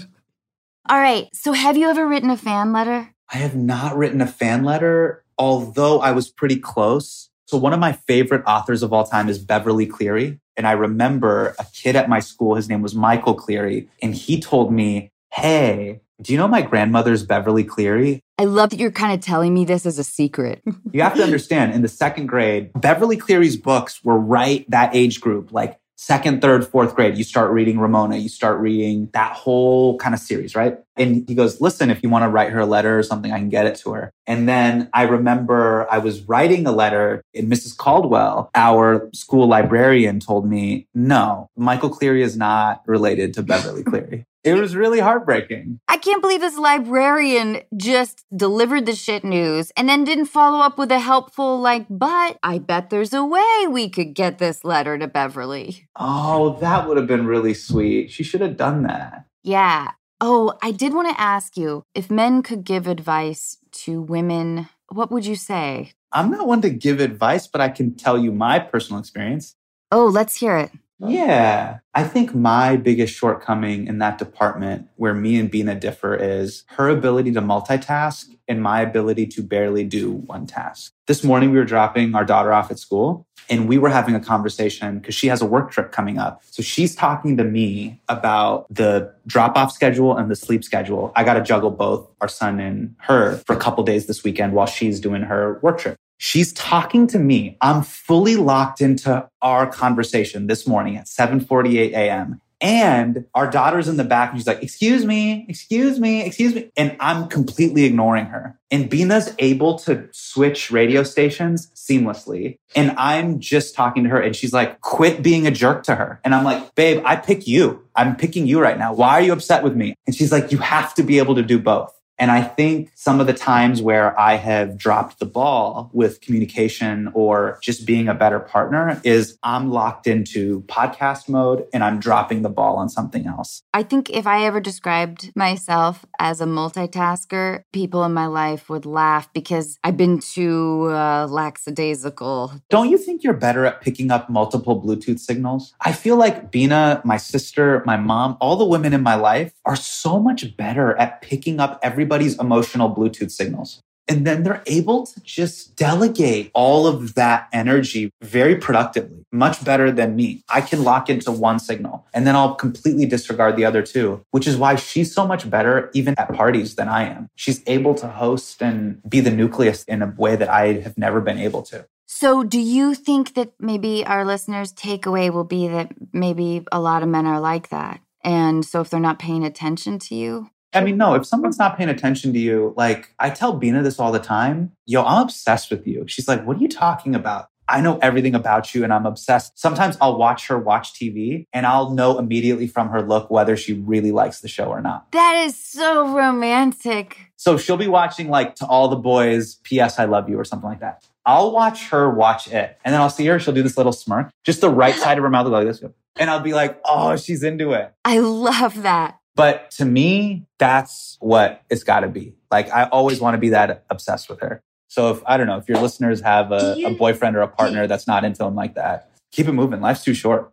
[0.88, 1.28] All right.
[1.34, 3.12] So have you ever written a fan letter?
[3.32, 7.30] I have not written a fan letter, although I was pretty close.
[7.46, 10.38] So one of my favorite authors of all time is Beverly Cleary.
[10.56, 14.40] And I remember a kid at my school, his name was Michael Cleary, and he
[14.40, 18.20] told me, Hey, do you know my grandmother's Beverly Cleary?
[18.38, 20.62] I love that you're kind of telling me this as a secret.
[20.92, 25.20] you have to understand, in the second grade, Beverly Cleary's books were right that age
[25.20, 29.98] group, like second, third, fourth grade, you start reading Ramona, you start reading that whole
[29.98, 30.78] kind of series, right?
[30.96, 33.38] And he goes, listen, if you want to write her a letter or something, I
[33.38, 34.12] can get it to her.
[34.26, 37.76] And then I remember I was writing a letter and Mrs.
[37.76, 44.24] Caldwell, our school librarian told me, no, Michael Cleary is not related to Beverly Cleary.
[44.44, 45.80] It was really heartbreaking.
[45.88, 50.78] I can't believe this librarian just delivered the shit news and then didn't follow up
[50.78, 54.96] with a helpful, like, but I bet there's a way we could get this letter
[54.96, 55.88] to Beverly.
[55.96, 58.10] Oh, that would have been really sweet.
[58.10, 59.24] She should have done that.
[59.42, 59.90] Yeah.
[60.20, 65.10] Oh, I did want to ask you if men could give advice to women, what
[65.10, 65.92] would you say?
[66.12, 69.54] I'm not one to give advice, but I can tell you my personal experience.
[69.92, 70.70] Oh, let's hear it.
[71.00, 71.78] Yeah.
[71.94, 76.88] I think my biggest shortcoming in that department where me and Beena differ is her
[76.88, 80.92] ability to multitask and my ability to barely do one task.
[81.06, 84.20] This morning we were dropping our daughter off at school and we were having a
[84.20, 86.42] conversation because she has a work trip coming up.
[86.44, 91.12] So she's talking to me about the drop off schedule and the sleep schedule.
[91.14, 94.52] I got to juggle both our son and her for a couple days this weekend
[94.52, 95.96] while she's doing her work trip.
[96.18, 97.56] She's talking to me.
[97.60, 102.40] I'm fully locked into our conversation this morning at 7:48 a.m.
[102.60, 106.70] And our daughter's in the back and she's like, excuse me, excuse me, excuse me.
[106.76, 108.58] And I'm completely ignoring her.
[108.70, 112.58] And Beena's able to switch radio stations seamlessly.
[112.74, 116.20] And I'm just talking to her and she's like, quit being a jerk to her.
[116.24, 117.86] And I'm like, babe, I pick you.
[117.94, 118.92] I'm picking you right now.
[118.92, 119.94] Why are you upset with me?
[120.06, 121.92] And she's like, you have to be able to do both.
[122.18, 127.10] And I think some of the times where I have dropped the ball with communication
[127.14, 132.42] or just being a better partner is I'm locked into podcast mode and I'm dropping
[132.42, 133.62] the ball on something else.
[133.72, 138.84] I think if I ever described myself as a multitasker, people in my life would
[138.84, 142.52] laugh because I've been too uh, lackadaisical.
[142.68, 145.74] Don't you think you're better at picking up multiple Bluetooth signals?
[145.80, 149.76] I feel like Beena, my sister, my mom, all the women in my life are
[149.76, 153.82] so much better at picking up every everybody's emotional Bluetooth signals.
[154.10, 159.92] And then they're able to just delegate all of that energy very productively, much better
[159.92, 160.42] than me.
[160.48, 164.46] I can lock into one signal and then I'll completely disregard the other two, which
[164.46, 167.28] is why she's so much better even at parties than I am.
[167.36, 171.20] She's able to host and be the nucleus in a way that I have never
[171.20, 171.86] been able to.
[172.06, 177.02] So, do you think that maybe our listeners' takeaway will be that maybe a lot
[177.02, 178.00] of men are like that?
[178.24, 181.76] And so, if they're not paying attention to you, I mean, no, if someone's not
[181.76, 185.70] paying attention to you, like I tell Beena this all the time, yo, I'm obsessed
[185.70, 186.04] with you.
[186.06, 187.48] She's like, what are you talking about?
[187.70, 189.58] I know everything about you and I'm obsessed.
[189.58, 193.74] Sometimes I'll watch her watch TV and I'll know immediately from her look whether she
[193.74, 195.12] really likes the show or not.
[195.12, 197.30] That is so romantic.
[197.36, 199.98] So she'll be watching like to all the boys, P.S.
[199.98, 201.04] I love you or something like that.
[201.26, 203.38] I'll watch her watch it and then I'll see her.
[203.38, 205.82] She'll do this little smirk, just the right side of her mouth like this.
[206.18, 207.92] And I'll be like, oh, she's into it.
[208.02, 209.17] I love that.
[209.38, 212.34] But to me, that's what it's got to be.
[212.50, 214.64] Like, I always want to be that obsessed with her.
[214.88, 217.86] So if, I don't know, if your listeners have a, a boyfriend or a partner
[217.86, 219.80] that's not into them like that, keep it moving.
[219.80, 220.52] Life's too short.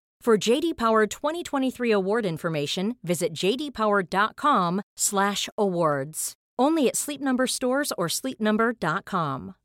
[0.23, 6.33] For JD Power 2023 award information, visit jdpower.com/awards.
[6.59, 9.55] Only at Sleep Number stores or sleepnumber.com.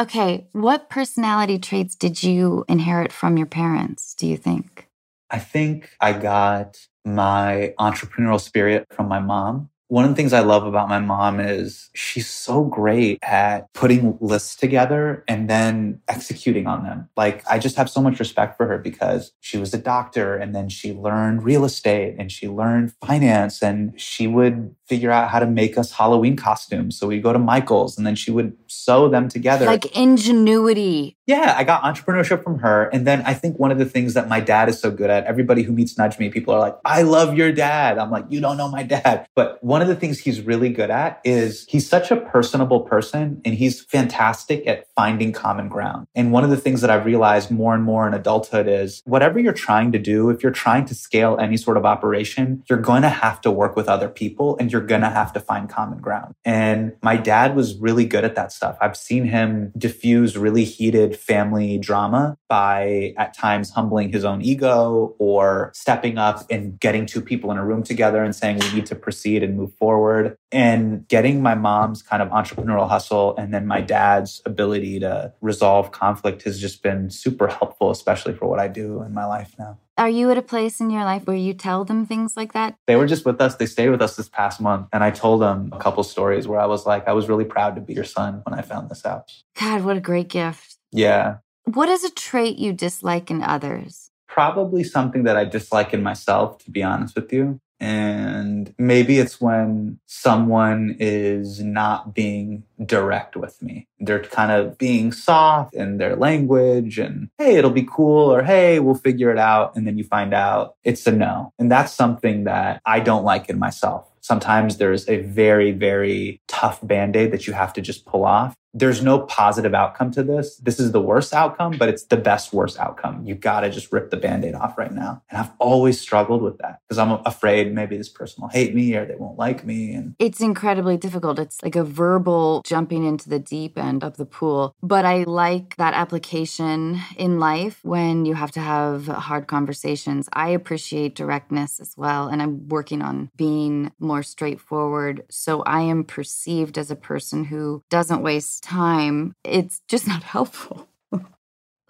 [0.00, 4.88] Okay, what personality traits did you inherit from your parents, do you think?
[5.30, 9.70] I think I got my entrepreneurial spirit from my mom.
[9.88, 14.18] One of the things I love about my mom is she's so great at putting
[14.20, 17.08] lists together and then executing on them.
[17.16, 20.54] Like, I just have so much respect for her because she was a doctor and
[20.54, 25.38] then she learned real estate and she learned finance and she would figure out how
[25.38, 26.98] to make us Halloween costumes.
[26.98, 29.66] So we go to Michael's and then she would sew them together.
[29.66, 31.16] Like ingenuity.
[31.26, 32.88] Yeah, I got entrepreneurship from her.
[32.92, 35.24] And then I think one of the things that my dad is so good at,
[35.24, 37.98] everybody who meets Najme, people are like, I love your dad.
[37.98, 39.26] I'm like, you don't know my dad.
[39.34, 43.40] But one of the things he's really good at is he's such a personable person
[43.44, 46.06] and he's fantastic at finding common ground.
[46.14, 49.40] And one of the things that I've realized more and more in adulthood is whatever
[49.40, 53.02] you're trying to do, if you're trying to scale any sort of operation, you're going
[53.02, 55.98] to have to work with other people and you're going to have to find common
[55.98, 56.34] ground.
[56.44, 58.76] And my dad was really good at that stuff.
[58.82, 65.14] I've seen him diffuse really heated family drama by at times humbling his own ego
[65.18, 68.86] or stepping up and getting two people in a room together and saying we need
[68.86, 73.66] to proceed and move forward and getting my mom's kind of entrepreneurial hustle and then
[73.66, 78.68] my dad's ability to resolve conflict has just been super helpful especially for what I
[78.68, 79.78] do in my life now.
[79.98, 82.76] Are you at a place in your life where you tell them things like that?
[82.86, 83.56] They were just with us.
[83.56, 84.88] They stayed with us this past month.
[84.92, 87.76] And I told them a couple stories where I was like, I was really proud
[87.76, 89.32] to be your son when I found this out.
[89.58, 90.76] God, what a great gift.
[90.92, 91.38] Yeah.
[91.64, 94.10] What is a trait you dislike in others?
[94.28, 97.58] Probably something that I dislike in myself, to be honest with you.
[97.78, 103.86] And maybe it's when someone is not being direct with me.
[104.00, 108.80] They're kind of being soft in their language and, hey, it'll be cool, or hey,
[108.80, 109.76] we'll figure it out.
[109.76, 111.52] And then you find out it's a no.
[111.58, 114.10] And that's something that I don't like in myself.
[114.20, 118.56] Sometimes there's a very, very tough band aid that you have to just pull off
[118.76, 120.56] there's no positive outcome to this.
[120.58, 123.24] This is the worst outcome, but it's the best worst outcome.
[123.24, 125.22] You got to just rip the band-aid off right now.
[125.30, 128.94] And I've always struggled with that because I'm afraid maybe this person will hate me
[128.94, 131.38] or they won't like me and It's incredibly difficult.
[131.38, 134.76] It's like a verbal jumping into the deep end of the pool.
[134.82, 140.28] But I like that application in life when you have to have hard conversations.
[140.34, 146.04] I appreciate directness as well and I'm working on being more straightforward so I am
[146.04, 150.88] perceived as a person who doesn't waste time, it's just not helpful.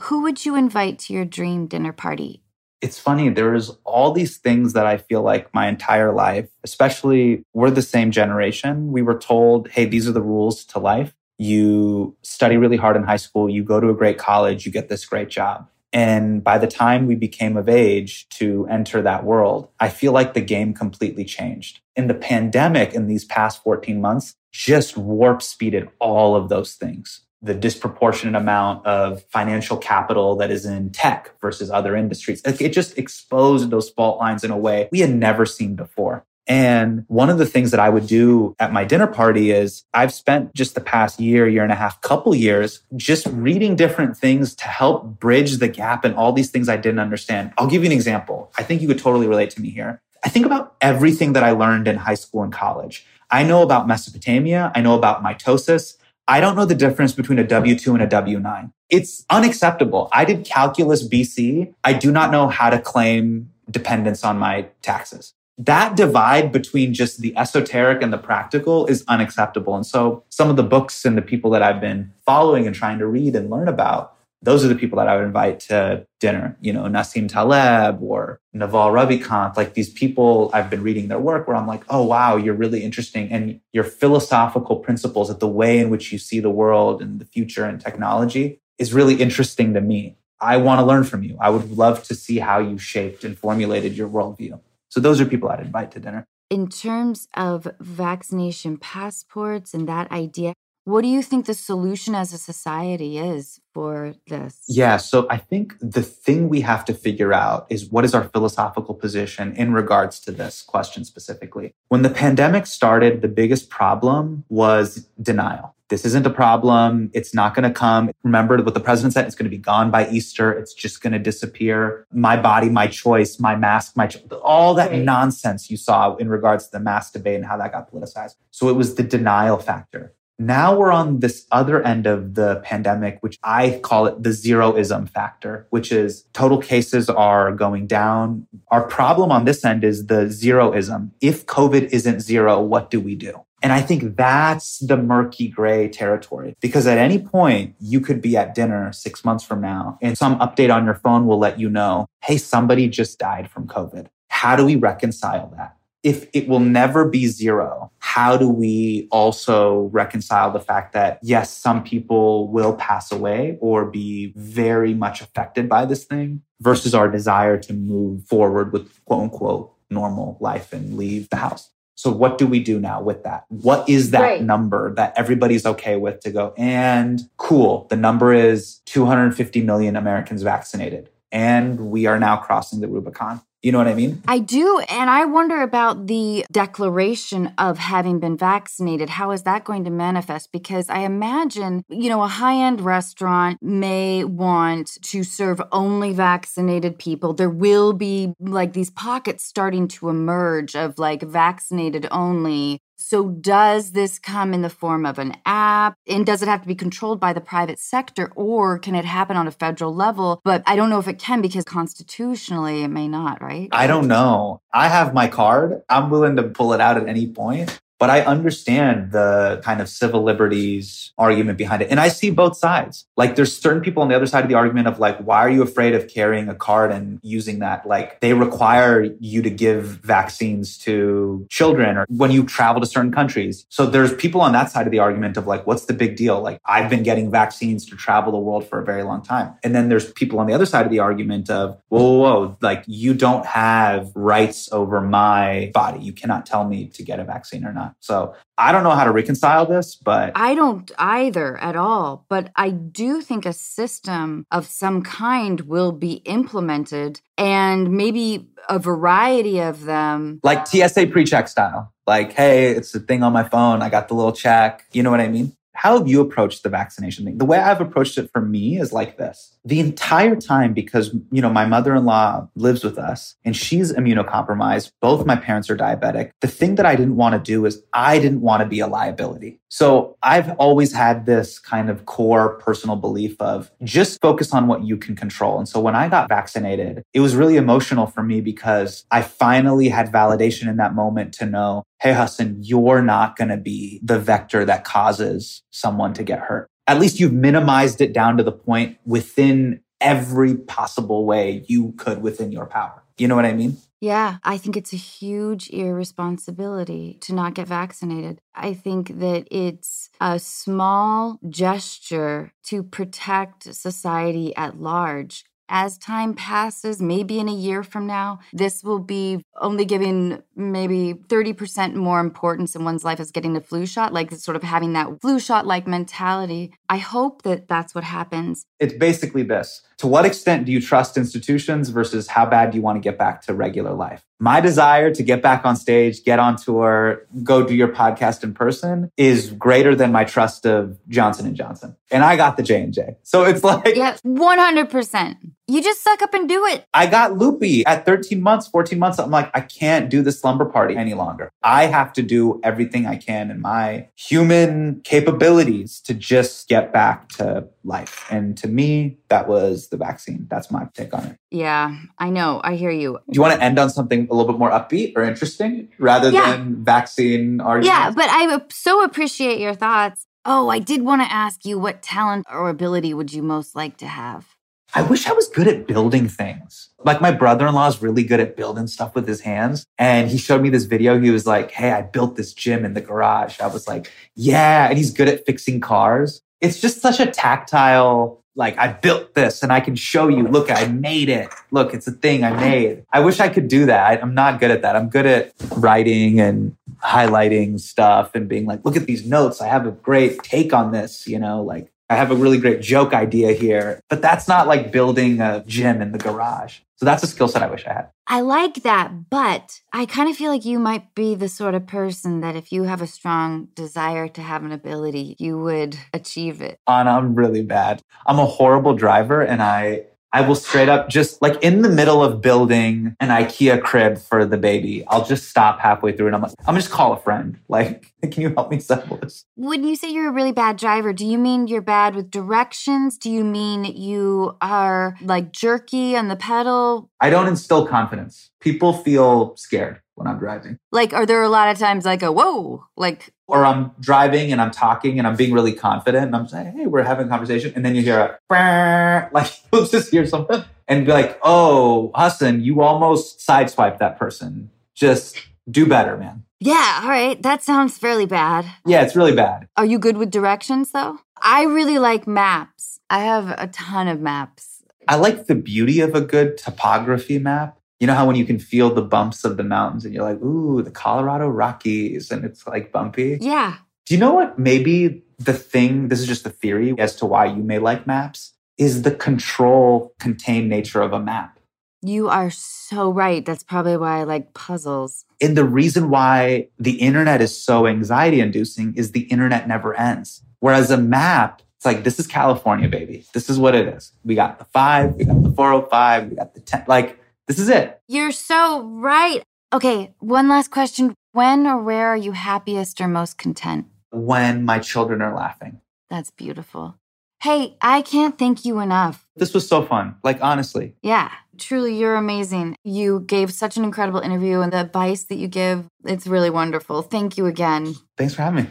[0.03, 2.43] Who would you invite to your dream dinner party?
[2.83, 7.71] It's funny, there's all these things that I feel like my entire life, especially we're
[7.71, 11.15] the same generation, we were told, hey, these are the rules to life.
[11.39, 14.91] You study really hard in high school, you go to a great college, you get
[14.91, 15.69] this great job.
[15.97, 20.35] And by the time we became of age to enter that world, I feel like
[20.35, 21.81] the game completely changed.
[21.97, 27.23] In the pandemic, in these past 14 months, just warp speeded all of those things.
[27.41, 32.43] The disproportionate amount of financial capital that is in tech versus other industries.
[32.45, 36.27] It just exposed those fault lines in a way we had never seen before.
[36.49, 40.13] And one of the things that I would do at my dinner party is I've
[40.13, 44.55] spent just the past year, year and a half, couple years just reading different things
[44.57, 47.53] to help bridge the gap and all these things I didn't understand.
[47.59, 48.53] I'll give you an example.
[48.57, 50.01] I think you could totally relate to me here.
[50.25, 53.05] I think about everything that I learned in high school and college.
[53.31, 54.73] I know about Mesopotamia.
[54.75, 55.97] I know about mitosis.
[56.29, 58.73] I don't know the difference between a W2 and a W9.
[58.89, 60.09] It's unacceptable.
[60.13, 61.75] I did calculus BC.
[61.85, 65.35] I do not know how to claim dependence on my taxes.
[65.59, 69.75] That divide between just the esoteric and the practical is unacceptable.
[69.75, 72.99] And so some of the books and the people that I've been following and trying
[72.99, 76.57] to read and learn about those are the people that I would invite to dinner.
[76.61, 81.49] You know, Nassim Taleb or Naval Ravikant, like these people I've been reading their work
[81.49, 83.31] where I'm like, oh, wow, you're really interesting.
[83.33, 87.25] And your philosophical principles at the way in which you see the world and the
[87.25, 90.17] future and technology is really interesting to me.
[90.39, 91.39] I want to learn from you.
[91.41, 94.61] I would love to see how you shaped and formulated your worldview.
[94.89, 96.27] So those are people I'd invite to dinner.
[96.49, 100.53] In terms of vaccination passports and that idea,
[100.87, 104.63] what do you think the solution as a society is for this?
[104.69, 108.23] Yeah, so I think the thing we have to figure out is what is our
[108.23, 111.75] philosophical position in regards to this question specifically.
[111.89, 115.76] When the pandemic started, the biggest problem was denial.
[115.89, 117.11] This isn't a problem.
[117.15, 118.11] It's not going to come.
[118.25, 119.25] Remember what the president said?
[119.27, 120.53] It's going to be gone by Easter.
[120.53, 122.07] It's just going to disappear.
[122.13, 125.03] My body, my choice, my mask, my, cho- all that right.
[125.03, 128.35] nonsense you saw in regards to the mask debate and how that got politicized.
[128.51, 130.13] So it was the denial factor.
[130.39, 135.09] Now we're on this other end of the pandemic, which I call it the zeroism
[135.09, 138.47] factor, which is total cases are going down.
[138.69, 141.13] Our problem on this end is the zeroism.
[141.23, 143.46] If COVID isn't zero, what do we do?
[143.63, 148.37] And I think that's the murky gray territory because at any point you could be
[148.37, 151.69] at dinner six months from now and some update on your phone will let you
[151.69, 154.09] know, Hey, somebody just died from COVID.
[154.29, 155.77] How do we reconcile that?
[156.07, 161.51] if it will never be zero, how do we also reconcile the fact that, yes,
[161.51, 167.11] some people will pass away or be very much affected by this thing versus our
[167.11, 171.71] desire to move forward with quote unquote normal life and leave the house?
[171.97, 173.47] So, what do we do now with that?
[173.49, 174.43] What is that right.
[174.43, 176.55] number that everybody's okay with to go?
[176.57, 181.09] And cool, the number is 250 million Americans vaccinated.
[181.33, 184.23] And we are now crossing the Rubicon You know what I mean?
[184.29, 184.79] I do.
[184.89, 189.09] And I wonder about the declaration of having been vaccinated.
[189.09, 190.53] How is that going to manifest?
[190.53, 196.99] Because I imagine, you know, a high end restaurant may want to serve only vaccinated
[196.99, 197.33] people.
[197.33, 203.93] There will be like these pockets starting to emerge of like vaccinated only so, does
[203.93, 205.97] this come in the form of an app?
[206.09, 209.37] And does it have to be controlled by the private sector or can it happen
[209.37, 210.41] on a federal level?
[210.45, 213.69] But I don't know if it can because constitutionally it may not, right?
[213.71, 214.63] I don't know.
[214.73, 215.83] I have my card.
[215.91, 217.79] I'm willing to pull it out at any point.
[217.99, 221.91] But I understand the kind of civil liberties argument behind it.
[221.91, 223.07] And I see both sides.
[223.17, 225.49] Like there's certain people on the other side of the argument of like, why are
[225.49, 227.87] you afraid of carrying a card and using that?
[227.87, 233.13] Like they require you to give vaccines to children or when you travel to certain
[233.13, 233.65] countries.
[233.71, 236.41] So there's people on that side of the argument of like, what's the big deal?
[236.41, 239.55] Like I've been getting vaccines to travel the world for a very long time.
[239.65, 242.57] And then there's people on the other side of the argument of, whoa, whoa, whoa
[242.61, 246.01] like you don't have rights over my body.
[246.01, 247.86] You cannot tell me to get a vaccine or not.
[248.01, 252.25] So I don't know how to reconcile this, but I don't either at all.
[252.29, 258.79] But I do think a system of some kind will be implemented and maybe a
[258.79, 260.41] variety of them.
[260.43, 261.93] Like TSA pre check style.
[262.07, 263.83] Like, hey, it's a thing on my phone.
[263.83, 264.85] I got the little check.
[264.93, 265.57] You know what I mean?
[265.77, 267.39] How have you approached the vaccination thing?
[267.39, 269.59] The way I've approached it for me is like this.
[269.65, 274.93] The entire time, because, you know, my mother-in-law lives with us and she's immunocompromised.
[275.01, 276.31] Both my parents are diabetic.
[276.41, 278.87] The thing that I didn't want to do is I didn't want to be a
[278.87, 279.61] liability.
[279.69, 284.85] So I've always had this kind of core personal belief of just focus on what
[284.85, 285.59] you can control.
[285.59, 289.89] And so when I got vaccinated, it was really emotional for me because I finally
[289.89, 294.19] had validation in that moment to know hey, Hassan, you're not going to be the
[294.19, 296.69] vector that causes someone to get hurt.
[296.87, 302.23] At least you've minimized it down to the point within every possible way you could
[302.23, 303.03] within your power.
[303.19, 303.79] You know what I mean?
[304.01, 308.39] Yeah, I think it's a huge irresponsibility to not get vaccinated.
[308.55, 317.01] I think that it's a small gesture to protect society at large as time passes,
[317.01, 322.75] maybe in a year from now, this will be only giving maybe 30% more importance
[322.77, 325.67] in one's life as getting the flu shot, like sort of having that flu shot
[325.67, 326.73] like mentality.
[326.89, 328.67] I hope that that's what happens.
[328.79, 332.83] It's basically this to what extent do you trust institutions versus how bad do you
[332.83, 334.25] want to get back to regular life?
[334.39, 338.53] My desire to get back on stage, get on tour, go do your podcast in
[338.53, 341.97] person is greater than my trust of Johnson and Johnson.
[342.11, 343.17] And I got the J&J.
[343.23, 345.37] So it's like Yeah, 100%.
[345.69, 346.85] You just suck up and do it.
[346.95, 349.19] I got loopy at 13 months, 14 months.
[349.19, 351.51] I'm like, I can't do the slumber party any longer.
[351.63, 357.31] I have to do everything I can in my human capabilities to just get back
[357.31, 358.27] to life.
[358.31, 360.47] And to me, that was the vaccine.
[360.51, 361.39] That's my take on it.
[361.51, 362.61] Yeah, I know.
[362.65, 363.19] I hear you.
[363.31, 366.31] Do you want to end on something a little bit more upbeat or interesting rather
[366.31, 366.57] yeah.
[366.57, 367.89] than vaccine arguments?
[367.89, 370.27] Yeah, but I so appreciate your thoughts.
[370.45, 373.97] Oh, I did want to ask you what talent or ability would you most like
[373.99, 374.57] to have?
[374.95, 376.91] I wish I was good at building things.
[377.05, 379.85] Like my brother-in-law is really good at building stuff with his hands.
[379.99, 381.21] And he showed me this video.
[381.21, 383.61] He was like, Hey, I built this gym in the garage.
[383.61, 384.89] I was like, yeah.
[384.89, 386.41] And he's good at fixing cars.
[386.67, 390.69] It's just such a tactile, like I built this and I can show you, look,
[390.69, 391.49] I made it.
[391.71, 393.05] Look, it's a thing I made.
[393.13, 394.05] I wish I could do that.
[394.05, 394.97] I, I'm not good at that.
[394.97, 399.61] I'm good at writing and highlighting stuff and being like, look at these notes.
[399.61, 402.81] I have a great take on this, you know, like I have a really great
[402.81, 406.79] joke idea here, but that's not like building a gym in the garage.
[406.97, 408.09] So that's a skill set I wish I had.
[408.27, 411.87] I like that, but I kind of feel like you might be the sort of
[411.87, 416.63] person that if you have a strong desire to have an ability, you would achieve
[416.63, 416.79] it.
[416.89, 418.03] Anna, I'm really bad.
[418.27, 422.23] I'm a horrible driver and I I will straight up just like in the middle
[422.23, 426.43] of building an IKEA crib for the baby, I'll just stop halfway through and I'm
[426.43, 427.59] like, I'm gonna just call a friend.
[427.69, 429.45] Like, can you help me settle this?
[429.55, 433.19] When you say you're a really bad driver, do you mean you're bad with directions?
[433.19, 437.11] Do you mean you are like jerky on the pedal?
[437.21, 438.51] I don't instill confidence.
[438.61, 440.79] People feel scared when I'm driving.
[440.91, 444.61] Like, are there a lot of times I go, whoa, like, or I'm driving and
[444.61, 447.73] I'm talking and I'm being really confident and I'm saying, hey, we're having a conversation.
[447.77, 452.61] And then you hear a, like, you'll just hear something and be like, oh, Hassan,
[452.61, 454.71] you almost sideswiped that person.
[454.95, 455.37] Just
[455.71, 456.45] do better, man.
[456.59, 457.41] Yeah, all right.
[457.43, 458.67] That sounds fairly bad.
[458.87, 459.69] Yeah, it's really bad.
[459.77, 461.19] Are you good with directions though?
[461.41, 462.99] I really like maps.
[463.11, 464.83] I have a ton of maps.
[465.07, 467.79] I like the beauty of a good topography map.
[468.01, 470.43] You know how when you can feel the bumps of the mountains and you're like,
[470.43, 473.39] ooh, the Colorado Rockies, and it's like bumpy?
[473.41, 473.77] Yeah.
[474.05, 474.59] Do you know what?
[474.59, 478.53] Maybe the thing, this is just a theory as to why you may like maps,
[478.79, 481.59] is the control contained nature of a map.
[482.03, 483.45] You are so right.
[483.45, 485.25] That's probably why I like puzzles.
[485.41, 490.43] And the reason why the internet is so anxiety inducing is the internet never ends.
[490.61, 493.25] Whereas a map, it's like, this is California, baby.
[493.33, 494.13] This is what it is.
[494.25, 496.85] We got the five, we got the 405, we got the 10.
[496.87, 498.01] Like, this is it.
[498.09, 499.43] You're so right.
[499.73, 501.15] Okay, one last question.
[501.33, 503.87] When or where are you happiest or most content?
[504.11, 505.81] When my children are laughing.
[506.09, 506.97] That's beautiful.
[507.43, 509.27] Hey, I can't thank you enough.
[509.37, 510.17] This was so fun.
[510.25, 510.95] Like, honestly.
[511.03, 512.77] Yeah, truly, you're amazing.
[512.83, 517.03] You gave such an incredible interview, and the advice that you give, it's really wonderful.
[517.03, 517.95] Thank you again.
[518.17, 518.71] Thanks for having me.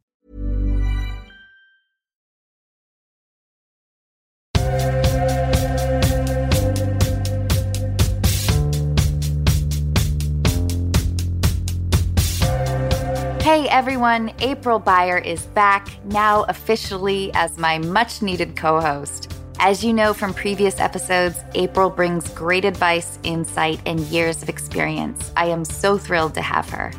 [13.51, 19.29] Hey everyone, April Beyer is back, now officially as my much needed co host.
[19.59, 25.33] As you know from previous episodes, April brings great advice, insight, and years of experience.
[25.35, 26.93] I am so thrilled to have her.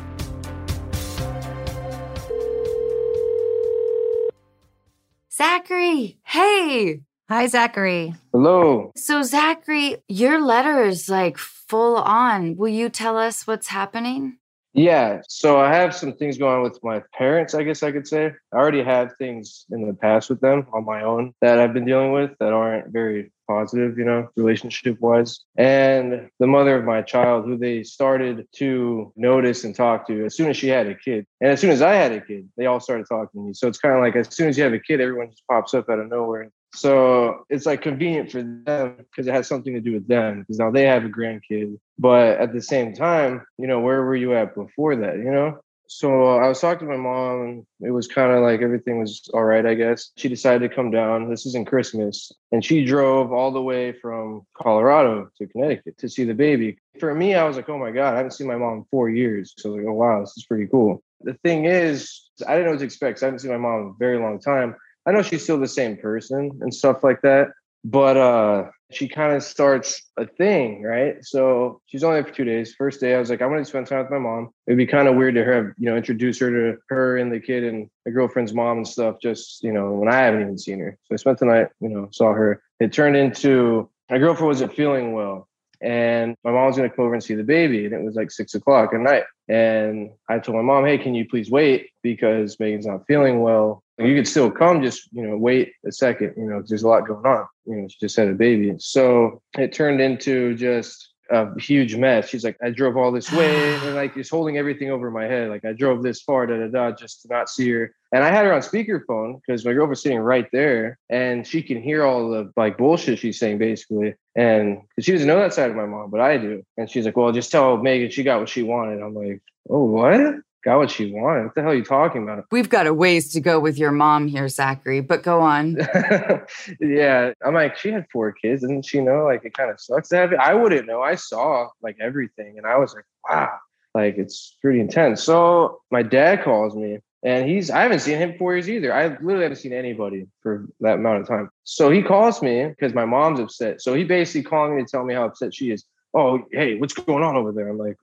[5.31, 7.01] Zachary, hey!
[7.29, 8.13] Hi, Zachary.
[8.31, 8.91] Hello.
[8.95, 12.57] So, Zachary, your letter is like full on.
[12.57, 14.37] Will you tell us what's happening?
[14.75, 18.07] Yeah, so I have some things going on with my parents, I guess I could
[18.07, 18.33] say.
[18.51, 21.85] I already have things in the past with them on my own that I've been
[21.85, 25.41] dealing with that aren't very positive, you know, relationship wise.
[25.57, 30.35] And the mother of my child, who they started to notice and talk to as
[30.35, 31.27] soon as she had a kid.
[31.39, 33.53] And as soon as I had a kid, they all started talking to me.
[33.53, 35.75] So it's kind of like as soon as you have a kid, everyone just pops
[35.75, 36.49] up out of nowhere.
[36.73, 40.57] So it's like convenient for them because it has something to do with them because
[40.57, 41.77] now they have a grandkid.
[41.99, 45.59] But at the same time, you know, where were you at before that, you know?
[45.87, 49.29] So I was talking to my mom and it was kind of like everything was
[49.33, 50.11] all right, I guess.
[50.17, 51.29] She decided to come down.
[51.29, 52.31] This isn't Christmas.
[52.51, 56.79] And she drove all the way from Colorado to Connecticut to see the baby.
[56.99, 59.09] For me, I was like, oh my God, I haven't seen my mom in four
[59.09, 59.53] years.
[59.57, 61.03] So like, oh wow, this is pretty cool.
[61.21, 63.21] The thing is, I didn't know what to expect.
[63.21, 64.75] I haven't seen my mom in a very long time.
[65.05, 67.49] I know she's still the same person and stuff like that,
[67.83, 71.15] but uh she kind of starts a thing, right?
[71.21, 72.75] So she's only there for two days.
[72.75, 74.51] First day, I was like, I want to spend time with my mom.
[74.67, 77.39] It'd be kind of weird to have, you know, introduce her to her and the
[77.39, 80.79] kid and my girlfriend's mom and stuff, just, you know, when I haven't even seen
[80.79, 80.97] her.
[81.05, 82.61] So I spent the night, you know, saw her.
[82.79, 85.47] It turned into my girlfriend wasn't feeling well.
[85.81, 87.85] And my mom was going to come over and see the baby.
[87.85, 89.23] And it was like six o'clock at night.
[89.49, 91.89] And I told my mom, hey, can you please wait?
[92.01, 93.82] Because Megan's not feeling well.
[93.97, 96.33] You could still come, just, you know, wait a second.
[96.35, 97.45] You know, there's a lot going on.
[97.65, 98.73] You know, she just had a baby.
[98.79, 102.29] So it turned into just a huge mess.
[102.29, 105.49] She's like, I drove all this way and like just holding everything over my head.
[105.49, 107.95] Like I drove this far, da da da, just to not see her.
[108.11, 111.63] And I had her on speakerphone because my girl was sitting right there and she
[111.63, 114.15] can hear all the like bullshit she's saying basically.
[114.35, 116.63] And she doesn't know that side of my mom, but I do.
[116.77, 119.01] And she's like, Well, just tell Megan she got what she wanted.
[119.01, 120.35] I'm like, Oh, what?
[120.63, 121.43] Got what she wanted.
[121.43, 122.45] What the hell are you talking about?
[122.49, 125.75] We've got a ways to go with your mom here, Zachary, but go on.
[126.79, 127.33] yeah.
[127.45, 128.61] I'm like, she had four kids.
[128.61, 129.25] Didn't she know?
[129.25, 130.39] Like, it kind of sucks to have it.
[130.39, 131.01] I wouldn't know.
[131.01, 133.49] I saw like everything and I was like, wow,
[133.93, 135.21] like it's pretty intense.
[135.21, 138.93] So my dad calls me And he's I haven't seen him four years either.
[138.93, 141.49] I literally haven't seen anybody for that amount of time.
[141.63, 143.81] So he calls me because my mom's upset.
[143.81, 145.83] So he basically calling me to tell me how upset she is.
[146.13, 147.69] Oh, hey, what's going on over there?
[147.69, 147.97] I'm like,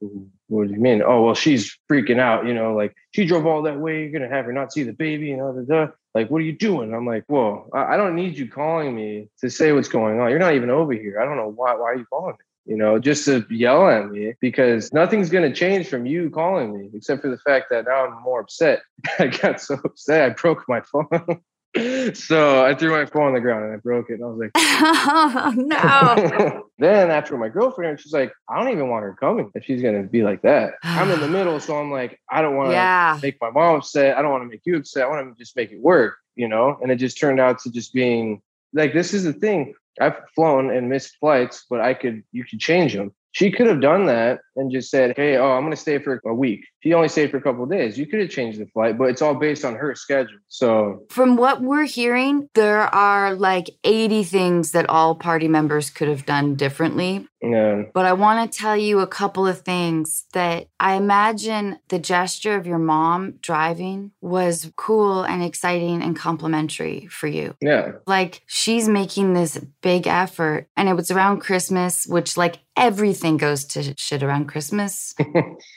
[0.48, 1.02] what do you mean?
[1.02, 2.46] Oh, well, she's freaking out.
[2.46, 4.02] You know, like she drove all that way.
[4.02, 5.32] You're gonna have her not see the baby.
[5.32, 5.92] and da, da.
[6.14, 6.92] like, what are you doing?
[6.92, 10.30] I'm like, whoa, I don't need you calling me to say what's going on.
[10.30, 11.20] You're not even over here.
[11.20, 11.74] I don't know why.
[11.74, 12.44] Why are you calling me?
[12.66, 16.72] you know, just to yell at me because nothing's going to change from you calling
[16.78, 18.82] me, except for the fact that now I'm more upset.
[19.18, 21.08] I got so upset, I broke my phone.
[22.14, 24.14] so I threw my phone on the ground and I broke it.
[24.14, 26.68] And I was like, oh, no.
[26.78, 30.00] then after my girlfriend, she's like, I don't even want her coming if she's going
[30.02, 30.74] to be like that.
[30.82, 31.60] I'm in the middle.
[31.60, 33.18] So I'm like, I don't want to Yeah.
[33.22, 34.16] make my mom upset.
[34.16, 35.04] I don't want to make you upset.
[35.04, 36.78] I want to just make it work, you know?
[36.82, 38.42] And it just turned out to just being
[38.72, 39.74] like, this is the thing.
[40.00, 43.12] I've flown and missed flights, but I could, you could change them.
[43.32, 46.20] She could have done that and just said, Hey, oh, I'm going to stay for
[46.26, 46.66] a week.
[46.80, 47.98] She only stayed for a couple days.
[47.98, 50.38] You could have changed the flight, but it's all based on her schedule.
[50.48, 56.08] So, From what we're hearing, there are like 80 things that all party members could
[56.08, 57.26] have done differently.
[57.42, 57.82] Yeah.
[57.94, 62.56] But I want to tell you a couple of things that I imagine the gesture
[62.56, 67.54] of your mom driving was cool and exciting and complimentary for you.
[67.60, 67.92] Yeah.
[68.06, 73.64] Like she's making this big effort, and it was around Christmas, which, like, everything goes
[73.64, 75.14] to shit around Christmas.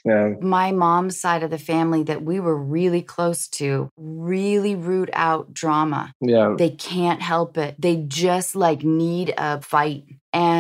[0.06, 0.34] Yeah.
[0.42, 5.54] My mom's side of the family that we were really close to really root out
[5.54, 6.14] drama.
[6.20, 6.56] Yeah.
[6.58, 7.76] They can't help it.
[7.80, 10.04] They just like need a fight.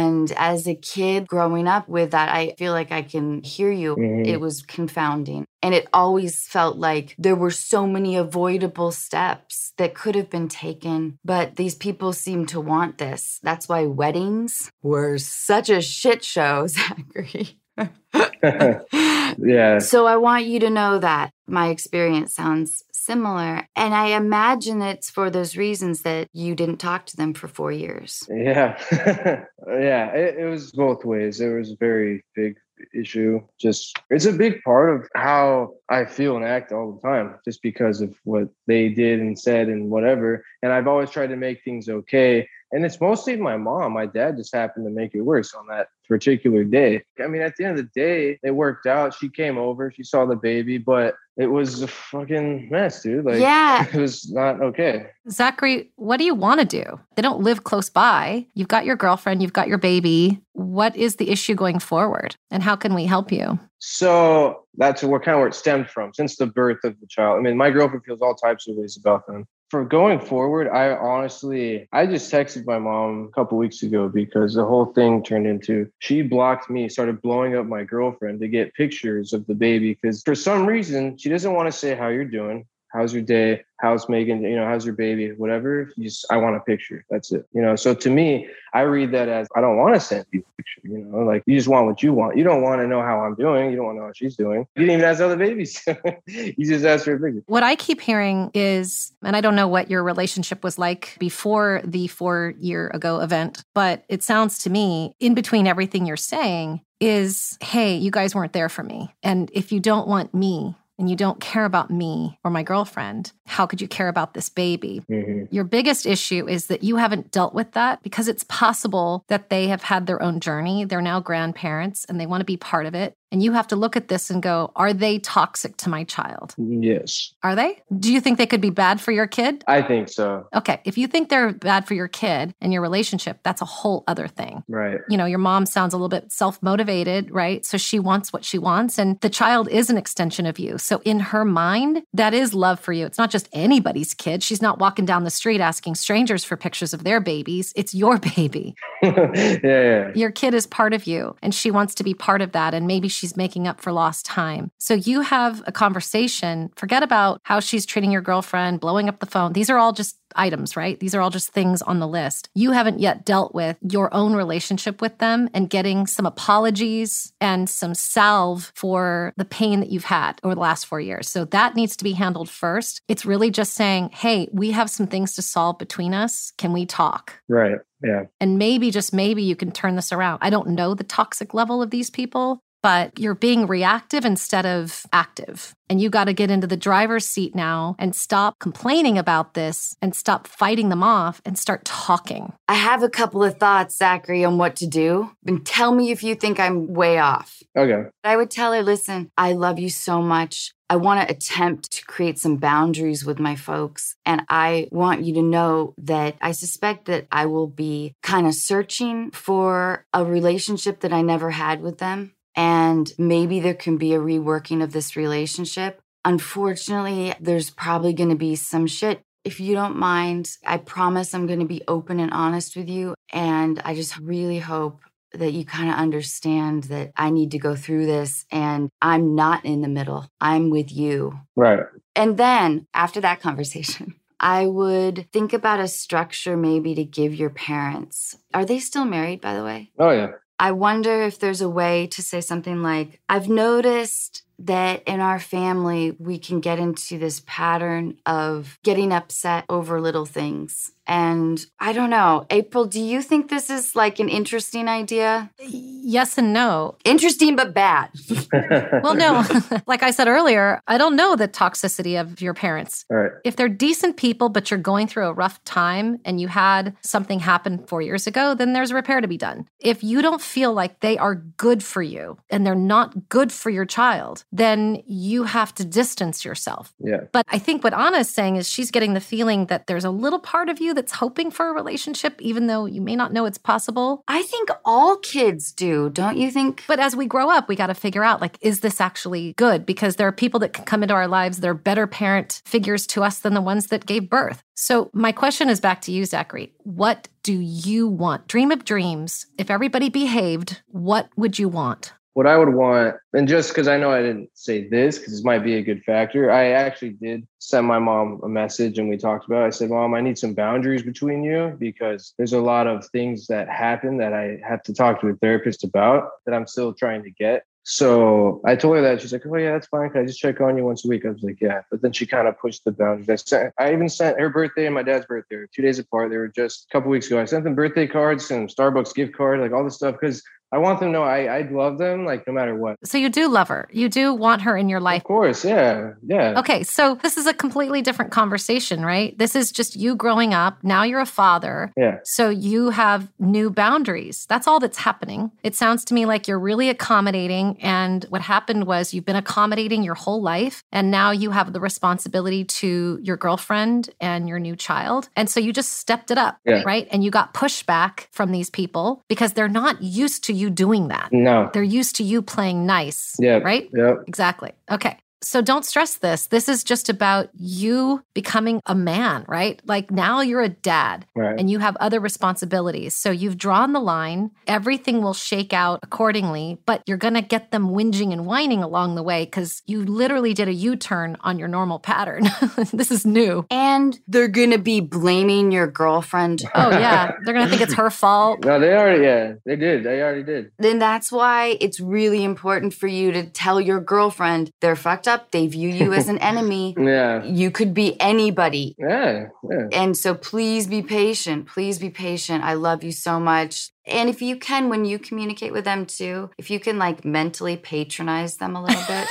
[0.03, 3.95] And as a kid growing up with that, I feel like I can hear you.
[3.95, 4.27] Mhm.
[4.27, 5.45] It was confounding.
[5.61, 10.49] And it always felt like there were so many avoidable steps that could have been
[10.49, 11.17] taken.
[11.23, 13.39] But these people seem to want this.
[13.43, 17.47] That's why weddings were such a shit show, Zachary.
[18.43, 19.79] yeah.
[19.79, 23.67] So I want you to know that my experience sounds similar.
[23.75, 27.71] And I imagine it's for those reasons that you didn't talk to them for four
[27.71, 28.27] years.
[28.29, 28.77] Yeah.
[29.67, 30.11] yeah.
[30.13, 31.41] It, it was both ways.
[31.41, 32.57] It was a very big
[32.93, 33.41] issue.
[33.59, 37.61] Just, it's a big part of how I feel and act all the time, just
[37.61, 40.43] because of what they did and said and whatever.
[40.61, 42.47] And I've always tried to make things okay.
[42.73, 43.93] And it's mostly my mom.
[43.93, 47.03] My dad just happened to make it worse on that particular day.
[47.23, 49.13] I mean, at the end of the day, it worked out.
[49.13, 53.25] She came over, she saw the baby, but it was a fucking mess, dude.
[53.25, 53.85] Like, Yeah.
[53.93, 55.05] it was not okay.
[55.29, 56.99] Zachary, what do you want to do?
[57.15, 58.47] They don't live close by.
[58.55, 60.41] You've got your girlfriend, you've got your baby.
[60.53, 62.35] What is the issue going forward?
[62.49, 63.59] And how can we help you?
[63.77, 67.37] So that's where kind of where it stemmed from since the birth of the child.
[67.37, 69.45] I mean, my girlfriend feels all types of ways about them.
[69.73, 74.53] For going forward, I honestly, I just texted my mom a couple weeks ago because
[74.53, 78.75] the whole thing turned into she blocked me, started blowing up my girlfriend to get
[78.75, 82.23] pictures of the baby because for some reason she doesn't want to say how you're
[82.23, 82.67] doing.
[82.93, 83.63] How's your day?
[83.77, 84.43] How's Megan?
[84.43, 85.31] You know, how's your baby?
[85.31, 85.91] Whatever.
[85.97, 87.03] You just, I want a picture.
[87.09, 87.45] That's it.
[87.51, 90.41] You know, so to me, I read that as I don't want to send you
[90.41, 90.81] a picture.
[90.83, 92.37] You know, like you just want what you want.
[92.37, 93.71] You don't want to know how I'm doing.
[93.71, 94.67] You don't want to know how she's doing.
[94.75, 95.83] You didn't even ask other babies.
[96.27, 97.43] you just asked her a picture.
[97.47, 101.81] What I keep hearing is, and I don't know what your relationship was like before
[101.83, 106.81] the four year ago event, but it sounds to me, in between everything you're saying,
[106.99, 109.13] is hey, you guys weren't there for me.
[109.23, 113.31] And if you don't want me, and you don't care about me or my girlfriend,
[113.47, 115.01] how could you care about this baby?
[115.09, 115.47] Mhm.
[115.51, 119.67] Your biggest issue is that you haven't dealt with that because it's possible that they
[119.67, 120.85] have had their own journey.
[120.85, 123.15] They're now grandparents and they want to be part of it.
[123.33, 126.53] And you have to look at this and go, are they toxic to my child?
[126.57, 127.81] Yes, Are they?
[127.99, 129.63] Do you think they could be bad for your kid?
[129.67, 130.47] I think so.
[130.53, 134.03] Okay, if you think they're bad for your kid and your relationship, that's a whole
[134.07, 134.63] other thing.
[134.67, 134.99] Right.
[135.09, 137.65] You know, your mom sounds a little bit self motivated, right?
[137.65, 140.77] So she wants what she wants, and the child is an extension of you.
[140.77, 143.07] So in her mind, that is love for you.
[143.07, 144.43] It's not just anybody's kid.
[144.43, 147.73] She's not walking down the street asking strangers for pictures of their babies.
[147.75, 148.75] It's your baby.
[149.01, 150.11] yeah, yeah.
[150.13, 152.75] Your kid is part of you, and she wants to be part of that.
[152.75, 154.69] And maybe she's making up for lost time.
[154.79, 156.71] So you have a conversation.
[156.75, 159.53] Forget about how she's treating your girlfriend, blowing up the phone.
[159.53, 160.99] These are all just items, right?
[160.99, 162.49] These are all just things on the list.
[162.53, 167.69] You haven't yet dealt with your own relationship with them and getting some apologies and
[167.69, 171.29] some salve for the pain that you've had over the last four years.
[171.29, 173.01] So that needs to be handled first.
[173.07, 176.51] It's really just saying, hey, we have some things to solve between us.
[176.57, 177.39] Can we talk?
[177.47, 177.77] Right.
[178.03, 178.23] Yeah.
[178.41, 180.39] And maybe, just maybe, you can turn this around.
[180.41, 185.05] I don't know the toxic level of these people, but you're being reactive instead of
[185.13, 185.73] active.
[185.89, 189.95] And you got to get into the driver's seat now and stop complaining about this
[190.01, 192.53] and stop fighting them off and start talking.
[192.67, 195.31] I have a couple of thoughts, Zachary, on what to do.
[195.45, 197.61] And tell me if you think I'm way off.
[197.77, 198.09] Okay.
[198.23, 200.73] I would tell her, listen, I love you so much.
[200.89, 204.15] I want to attempt to create some boundaries with my folks.
[204.25, 208.55] And I want you to know that I suspect that I will be kind of
[208.55, 212.33] searching for a relationship that I never had with them.
[212.55, 216.01] And maybe there can be a reworking of this relationship.
[216.25, 219.21] Unfortunately, there's probably going to be some shit.
[219.43, 223.15] If you don't mind, I promise I'm going to be open and honest with you.
[223.31, 225.01] And I just really hope
[225.33, 229.65] that you kind of understand that I need to go through this and I'm not
[229.65, 230.27] in the middle.
[230.39, 231.39] I'm with you.
[231.55, 231.85] Right.
[232.15, 237.49] And then after that conversation, I would think about a structure maybe to give your
[237.49, 238.37] parents.
[238.53, 239.91] Are they still married, by the way?
[239.97, 240.31] Oh, yeah.
[240.59, 245.39] I wonder if there's a way to say something like, I've noticed that in our
[245.39, 250.91] family, we can get into this pattern of getting upset over little things.
[251.05, 255.51] And I don't know, April, do you think this is like an interesting idea?
[255.59, 256.95] Yes and no.
[257.03, 258.09] Interesting, but bad.
[259.03, 259.43] well, no,
[259.87, 263.05] like I said earlier, I don't know the toxicity of your parents.
[263.11, 263.31] All right.
[263.43, 267.39] If they're decent people, but you're going through a rough time and you had something
[267.39, 269.67] happen four years ago, then there's a repair to be done.
[269.79, 273.69] If you don't feel like they are good for you and they're not good for
[273.69, 276.93] your child, then you have to distance yourself.
[276.99, 277.21] Yeah.
[277.31, 280.11] But I think what Anna is saying is she's getting the feeling that there's a
[280.11, 283.45] little part of you that's hoping for a relationship, even though you may not know
[283.45, 284.23] it's possible.
[284.27, 286.83] I think all kids do, don't you think?
[286.87, 289.87] But as we grow up, we got to figure out like, is this actually good?
[289.87, 293.23] Because there are people that can come into our lives, they're better parent figures to
[293.23, 294.61] us than the ones that gave birth.
[294.75, 296.73] So, my question is back to you, Zachary.
[296.79, 298.47] What do you want?
[298.47, 299.47] Dream of dreams.
[299.57, 302.13] If everybody behaved, what would you want?
[302.33, 305.43] What I would want, and just because I know I didn't say this, because this
[305.43, 309.17] might be a good factor, I actually did send my mom a message and we
[309.17, 309.67] talked about it.
[309.67, 313.47] I said, Mom, I need some boundaries between you because there's a lot of things
[313.47, 317.23] that happen that I have to talk to a therapist about that I'm still trying
[317.23, 317.63] to get.
[317.85, 319.21] So I told her that.
[319.21, 320.09] She's like, Oh, yeah, that's fine.
[320.09, 321.25] Can I just check on you once a week?
[321.25, 321.81] I was like, Yeah.
[321.91, 323.29] But then she kind of pushed the boundaries.
[323.29, 326.31] I, sent, I even sent her birthday and my dad's birthday two days apart.
[326.31, 327.41] They were just a couple weeks ago.
[327.41, 330.41] I sent them birthday cards and Starbucks gift card, like all this stuff, because
[330.73, 332.97] I want them to know I, I love them, like no matter what.
[333.05, 333.87] So you do love her.
[333.91, 335.21] You do want her in your life.
[335.21, 336.59] Of course, yeah, yeah.
[336.59, 339.37] Okay, so this is a completely different conversation, right?
[339.37, 340.83] This is just you growing up.
[340.83, 341.93] Now you're a father.
[341.95, 342.17] Yeah.
[342.23, 344.47] So you have new boundaries.
[344.49, 345.51] That's all that's happening.
[345.61, 347.77] It sounds to me like you're really accommodating.
[347.81, 350.83] And what happened was you've been accommodating your whole life.
[350.91, 355.29] And now you have the responsibility to your girlfriend and your new child.
[355.35, 356.81] And so you just stepped it up, Yeah.
[356.83, 357.07] right?
[357.11, 361.29] And you got pushback from these people because they're not used to you doing that.
[361.31, 361.69] No.
[361.73, 363.35] They're used to you playing nice.
[363.39, 363.57] Yeah.
[363.57, 363.89] Right?
[363.93, 364.23] Yep.
[364.27, 364.71] Exactly.
[364.89, 365.17] Okay.
[365.43, 366.47] So don't stress this.
[366.47, 369.81] This is just about you becoming a man, right?
[369.85, 371.59] Like now you're a dad Right.
[371.59, 373.15] and you have other responsibilities.
[373.15, 374.51] So you've drawn the line.
[374.67, 379.15] Everything will shake out accordingly, but you're going to get them whinging and whining along
[379.15, 382.43] the way because you literally did a U turn on your normal pattern.
[382.93, 383.65] this is new.
[383.69, 386.63] And they're going to be blaming your girlfriend.
[386.75, 387.33] Oh, yeah.
[387.43, 388.65] They're going to think it's her fault.
[388.65, 389.23] No, they already.
[389.23, 390.03] Yeah, they did.
[390.03, 390.71] They already did.
[390.79, 395.32] Then that's why it's really important for you to tell your girlfriend they're fucked up.
[395.51, 396.95] They view you as an enemy.
[396.97, 397.43] Yeah.
[397.43, 398.95] You could be anybody.
[398.97, 399.47] Yeah.
[399.69, 399.87] Yeah.
[399.91, 401.67] And so please be patient.
[401.67, 402.63] Please be patient.
[402.63, 403.91] I love you so much.
[404.05, 407.77] And if you can, when you communicate with them too, if you can like mentally
[407.77, 409.27] patronize them a little bit.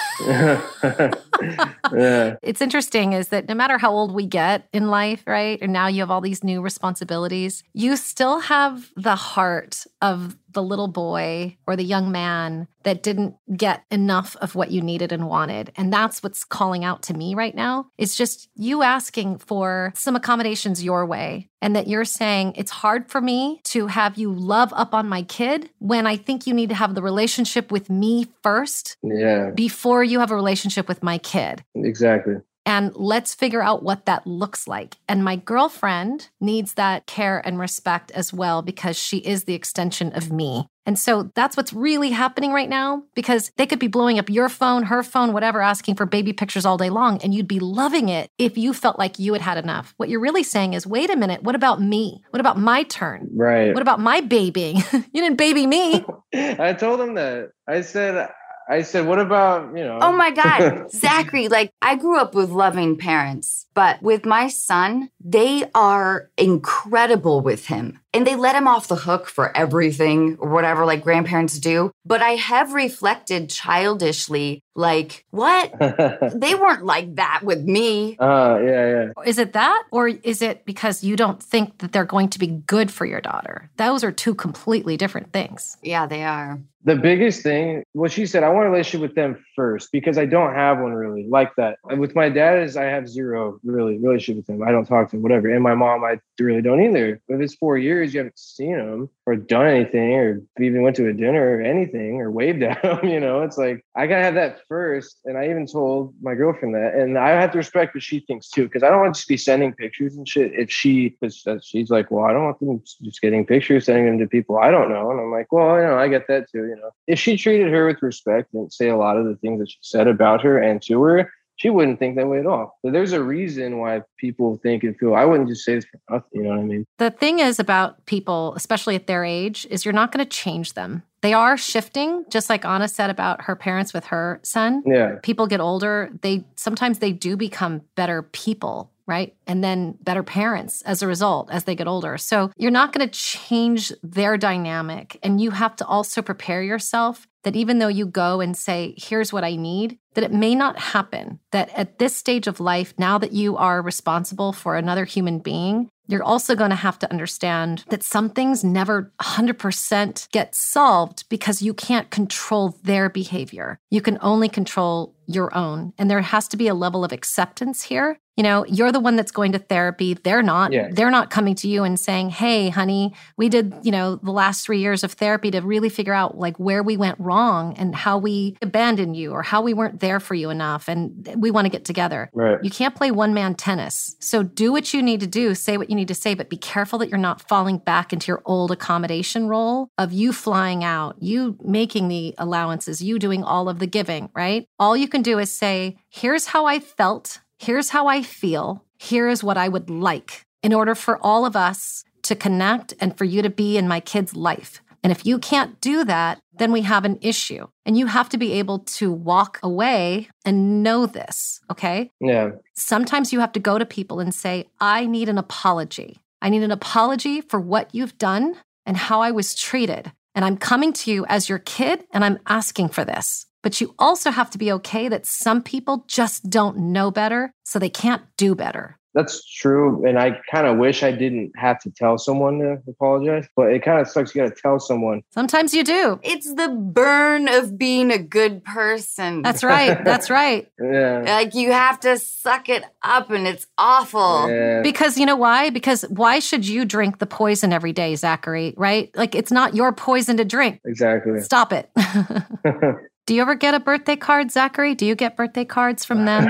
[1.92, 2.36] yeah.
[2.42, 5.58] It's interesting is that no matter how old we get in life, right?
[5.60, 10.62] And now you have all these new responsibilities, you still have the heart of the
[10.62, 15.28] little boy or the young man that didn't get enough of what you needed and
[15.28, 15.72] wanted.
[15.76, 17.86] And that's what's calling out to me right now.
[17.98, 23.10] It's just you asking for some accommodations your way and that you're saying it's hard
[23.10, 26.68] for me to have you love up on my kid when I think you need
[26.68, 29.50] to have the relationship with me first Yeah.
[29.54, 32.34] before you have a relationship with my kid Exactly.
[32.66, 34.96] and let's figure out what that looks like.
[35.08, 40.12] And my girlfriend needs that care and respect as well because she is the extension
[40.12, 40.68] of me.
[40.84, 44.48] And so that's what's really happening right now because they could be blowing up your
[44.48, 47.20] phone, her phone, whatever, asking for baby pictures all day long.
[47.22, 49.94] And you'd be loving it if you felt like you had had enough.
[49.96, 52.22] What you're really saying is, wait a minute, what about me?
[52.30, 53.28] What about my turn?
[53.32, 53.72] Right.
[53.72, 54.76] What about my babying?
[54.92, 56.04] you didn't baby me.
[56.34, 57.52] I told them that.
[57.68, 58.28] I said.
[58.72, 59.98] I said, what about you know?
[60.00, 65.10] Oh my God, Zachary, like I grew up with loving parents, but with my son,
[65.22, 67.98] they are incredible with him.
[68.14, 71.90] and they let him off the hook for everything or whatever like grandparents do.
[72.04, 75.72] But I have reflected childishly, like, what?
[76.34, 78.16] they weren't like that with me.
[78.18, 78.84] Uh, yeah,
[79.16, 79.22] yeah.
[79.24, 79.82] Is it that?
[79.90, 83.20] Or is it because you don't think that they're going to be good for your
[83.20, 83.70] daughter?
[83.76, 85.76] Those are two completely different things.
[85.82, 86.60] Yeah, they are.
[86.84, 90.26] The biggest thing, what she said, I want a relationship with them first because I
[90.26, 91.78] don't have one really like that.
[91.88, 94.66] And with my dad, is I have zero really relationship with him.
[94.66, 95.48] I don't talk to him, whatever.
[95.48, 97.20] And my mom, I really don't either.
[97.28, 101.08] If it's four years, you haven't seen him or done anything or even went to
[101.08, 104.34] a dinner or anything or waved at him, you know, it's like I gotta have
[104.34, 105.20] that first.
[105.24, 108.48] And I even told my girlfriend that, and I have to respect what she thinks
[108.48, 110.52] too, because I don't want to just be sending pictures and shit.
[110.54, 111.16] If she,
[111.62, 114.70] she's like, well, I don't want them just getting pictures, sending them to people I
[114.70, 117.18] don't know, and I'm like, well, you know, I get that too you know, if
[117.18, 120.08] she treated her with respect and say a lot of the things that she said
[120.08, 122.78] about her and to her, she wouldn't think that way at all.
[122.82, 125.14] But there's a reason why people think and feel.
[125.14, 126.28] I wouldn't just say this for nothing.
[126.32, 126.84] You know what I mean?
[126.98, 130.72] The thing is about people, especially at their age, is you're not going to change
[130.72, 131.02] them.
[131.20, 134.82] They are shifting, just like Anna said about her parents with her son.
[134.86, 135.16] Yeah.
[135.22, 136.10] People get older.
[136.22, 139.34] They sometimes they do become better people right?
[139.46, 142.16] And then better parents as a result as they get older.
[142.18, 145.18] So you're not going to change their dynamic.
[145.22, 149.32] And you have to also prepare yourself that even though you go and say, here's
[149.32, 151.40] what I need, that it may not happen.
[151.50, 155.90] That at this stage of life, now that you are responsible for another human being,
[156.08, 161.62] you're also going to have to understand that some things never 100% get solved because
[161.62, 163.78] you can't control their behavior.
[163.90, 165.94] You can only control your own.
[165.98, 168.18] And there has to be a level of acceptance here.
[168.36, 170.14] You know, you're the one that's going to therapy.
[170.14, 170.72] They're not.
[170.72, 170.88] Yeah.
[170.90, 174.64] They're not coming to you and saying, "Hey, honey, we did, you know, the last
[174.64, 177.31] 3 years of therapy to really figure out like where we went wrong
[177.76, 181.50] and how we abandoned you or how we weren't there for you enough and we
[181.50, 182.62] want to get together." Right.
[182.62, 184.16] You can't play one-man tennis.
[184.20, 186.56] So do what you need to do, say what you need to say, but be
[186.56, 191.16] careful that you're not falling back into your old accommodation role of you flying out,
[191.20, 194.66] you making the allowances, you doing all of the giving, right?
[194.78, 199.28] All you can do is say, here's how I felt, here's how I feel, here
[199.28, 203.24] is what I would like in order for all of us to connect and for
[203.24, 204.80] you to be in my kid's life.
[205.02, 207.66] And if you can't do that, then we have an issue.
[207.84, 212.10] And you have to be able to walk away and know this, okay?
[212.20, 212.50] Yeah.
[212.74, 216.18] Sometimes you have to go to people and say, I need an apology.
[216.40, 220.12] I need an apology for what you've done and how I was treated.
[220.34, 223.46] And I'm coming to you as your kid and I'm asking for this.
[223.62, 227.78] But you also have to be okay that some people just don't know better, so
[227.78, 228.98] they can't do better.
[229.14, 230.06] That's true.
[230.06, 233.82] And I kind of wish I didn't have to tell someone to apologize, but it
[233.84, 234.34] kind of sucks.
[234.34, 235.22] You got to tell someone.
[235.30, 236.18] Sometimes you do.
[236.22, 239.42] It's the burn of being a good person.
[239.42, 240.02] That's right.
[240.04, 240.68] That's right.
[240.82, 241.22] Yeah.
[241.26, 244.48] like you have to suck it up and it's awful.
[244.50, 244.82] Yeah.
[244.82, 245.70] Because you know why?
[245.70, 248.74] Because why should you drink the poison every day, Zachary?
[248.76, 249.14] Right?
[249.16, 250.80] Like it's not your poison to drink.
[250.84, 251.40] Exactly.
[251.40, 251.90] Stop it.
[253.26, 254.94] Do you ever get a birthday card, Zachary?
[254.94, 256.48] Do you get birthday cards from them?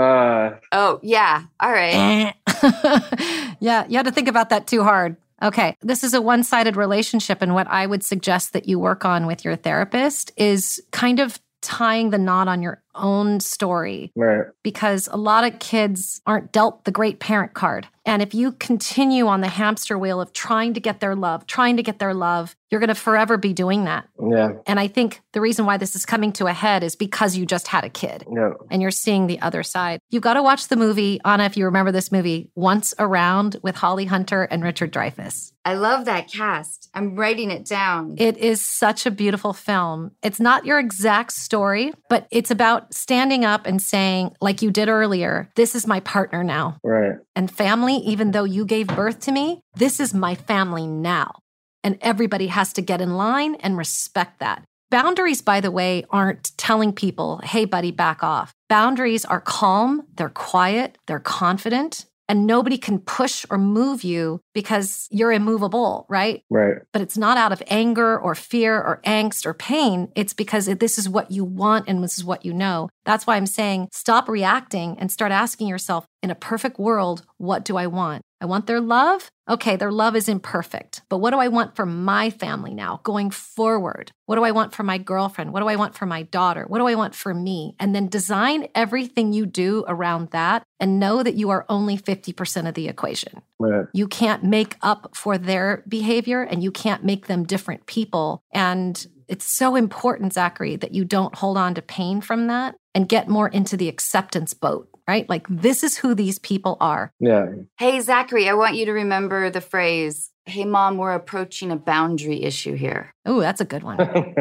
[0.00, 1.44] Uh, Oh, yeah.
[1.60, 2.34] All right.
[3.60, 5.16] yeah, you had to think about that too hard.
[5.42, 7.42] Okay, this is a one sided relationship.
[7.42, 11.38] And what I would suggest that you work on with your therapist is kind of
[11.60, 14.46] tying the knot on your own story right.
[14.62, 17.88] because a lot of kids aren't dealt the great parent card.
[18.04, 21.76] And if you continue on the hamster wheel of trying to get their love, trying
[21.76, 24.06] to get their love, you're going to forever be doing that.
[24.24, 24.52] Yeah.
[24.64, 27.46] And I think the reason why this is coming to a head is because you
[27.46, 28.52] just had a kid Yeah.
[28.70, 29.98] and you're seeing the other side.
[30.10, 33.74] You've got to watch the movie, Anna, if you remember this movie, Once Around with
[33.74, 35.52] Holly Hunter and Richard Dreyfuss.
[35.64, 36.88] I love that cast.
[36.94, 38.14] I'm writing it down.
[38.18, 40.12] It is such a beautiful film.
[40.22, 44.88] It's not your exact story, but it's about standing up and saying, like you did
[44.88, 46.78] earlier, this is my partner now.
[46.82, 47.16] Right.
[47.34, 51.38] And family, even though you gave birth to me, this is my family now.
[51.84, 54.64] And everybody has to get in line and respect that.
[54.90, 58.52] Boundaries, by the way, aren't telling people, hey, buddy, back off.
[58.68, 65.08] Boundaries are calm, they're quiet, they're confident, and nobody can push or move you because
[65.10, 66.42] you're immovable, right?
[66.50, 66.78] Right.
[66.92, 70.10] But it's not out of anger or fear or angst or pain.
[70.14, 72.88] It's because this is what you want and this is what you know.
[73.04, 77.64] That's why I'm saying stop reacting and start asking yourself in a perfect world, what
[77.64, 78.22] do I want?
[78.40, 79.30] I want their love.
[79.48, 83.30] Okay, their love is imperfect, but what do I want for my family now going
[83.30, 84.10] forward?
[84.26, 85.52] What do I want for my girlfriend?
[85.52, 86.64] What do I want for my daughter?
[86.66, 87.76] What do I want for me?
[87.78, 92.68] And then design everything you do around that and know that you are only 50%
[92.68, 93.40] of the equation.
[93.58, 93.86] Right.
[93.92, 98.42] You can't make up for their behavior and you can't make them different people.
[98.52, 103.08] And it's so important, Zachary, that you don't hold on to pain from that and
[103.08, 105.28] get more into the acceptance boat right?
[105.28, 107.12] Like, this is who these people are.
[107.20, 107.46] Yeah.
[107.78, 112.42] Hey, Zachary, I want you to remember the phrase, Hey, mom, we're approaching a boundary
[112.44, 113.12] issue here.
[113.24, 113.98] Oh, that's a good one.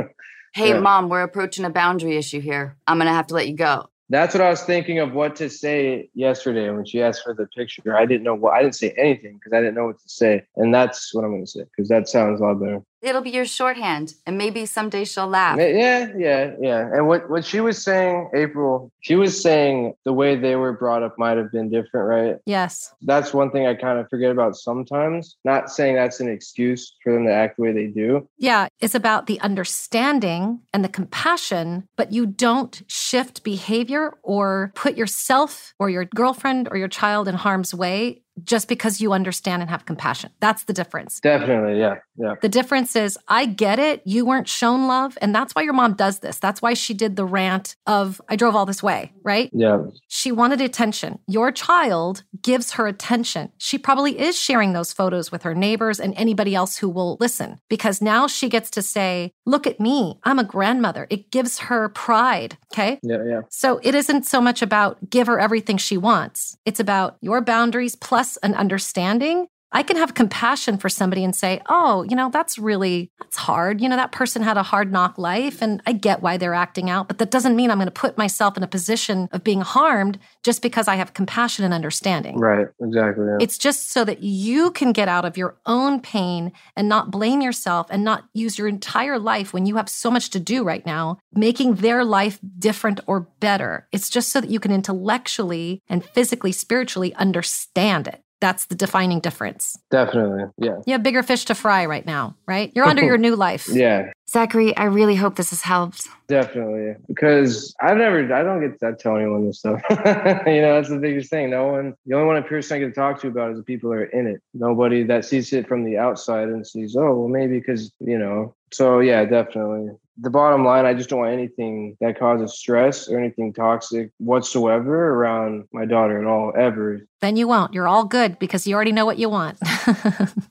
[0.54, 0.80] Hey, Yeah.
[0.80, 2.78] mom, we're approaching a boundary issue here.
[2.88, 3.88] I'm going to have to let you go.
[4.08, 7.46] That's what I was thinking of what to say yesterday when she asked for the
[7.48, 7.98] picture.
[7.98, 10.44] I didn't know what I didn't say anything because I didn't know what to say.
[10.56, 12.82] And that's what I'm gonna say because that sounds a lot better.
[13.06, 15.58] It'll be your shorthand, and maybe someday she'll laugh.
[15.60, 16.90] Yeah, yeah, yeah.
[16.92, 21.04] And what what she was saying, April, she was saying the way they were brought
[21.04, 22.38] up might have been different, right?
[22.48, 22.94] yes.
[23.04, 25.38] That's one thing I kind of forget about sometimes.
[25.46, 28.28] Not saying that's an excuse for them to act the way they do.
[28.40, 34.98] Yeah, it's about the understanding and the compassion, but you don't shift behavior or put
[34.98, 39.70] yourself or your girlfriend or your child in harm's way just because you understand and
[39.70, 40.32] have compassion.
[40.40, 41.20] That's the difference.
[41.20, 42.36] Definitely, yeah, yeah.
[42.42, 44.02] The difference is, I get it.
[44.06, 45.18] You weren't shown love.
[45.22, 46.40] And that's why your mom does this.
[46.40, 49.50] That's why she did the rant of, I drove all this way, right?
[49.54, 51.20] Yeah, She wanted attention.
[51.28, 53.52] Your child gives her attention.
[53.58, 57.60] She probably is sharing those photos with her neighbors and anybody else who will listen
[57.70, 60.20] because now she gets to say, Look at me.
[60.24, 61.08] I'm a grandmother.
[61.10, 62.58] It gives her pride.
[62.74, 63.00] Okay.
[63.04, 63.42] yeah, yeah.
[63.50, 67.96] So it isn't so much about give her everything she wants, it's about your boundaries
[67.96, 69.48] plus an understanding.
[69.76, 73.82] I can have compassion for somebody and say, oh, you know, that's really, that's hard.
[73.82, 76.90] You know, that person had a hard knock life and I get why they're acting
[76.90, 79.60] out, but that doesn't mean I'm going to put myself in a position of being
[79.60, 82.40] harmed just because I have compassion and understanding.
[82.40, 83.26] Right, exactly.
[83.26, 83.38] Yeah.
[83.42, 87.42] It's just so that you can get out of your own pain and not blame
[87.42, 90.86] yourself and not use your entire life when you have so much to do right
[90.86, 93.90] now, making their life different or better.
[93.92, 98.22] It's just so that you can intellectually and physically, spiritually understand it.
[98.46, 99.76] That's the defining difference.
[99.90, 102.72] Definitely, yeah, You have bigger fish to fry right now, right?
[102.76, 103.68] You're under your new life.
[103.68, 104.12] yeah.
[104.30, 106.08] Zachary, I really hope this has helped.
[106.28, 109.82] Definitely, because I've never, I don't get to tell anyone this stuff.
[109.90, 111.50] you know, that's the biggest thing.
[111.50, 113.90] No one, the only one person I get to talk to about is the people
[113.90, 114.44] that are in it.
[114.54, 118.54] Nobody that sees it from the outside and sees, oh, well, maybe because you know.
[118.72, 119.90] So yeah, definitely.
[120.18, 125.10] The bottom line, I just don't want anything that causes stress or anything toxic whatsoever
[125.14, 127.06] around my daughter at all, ever.
[127.20, 127.74] Then you won't.
[127.74, 129.58] You're all good because you already know what you want.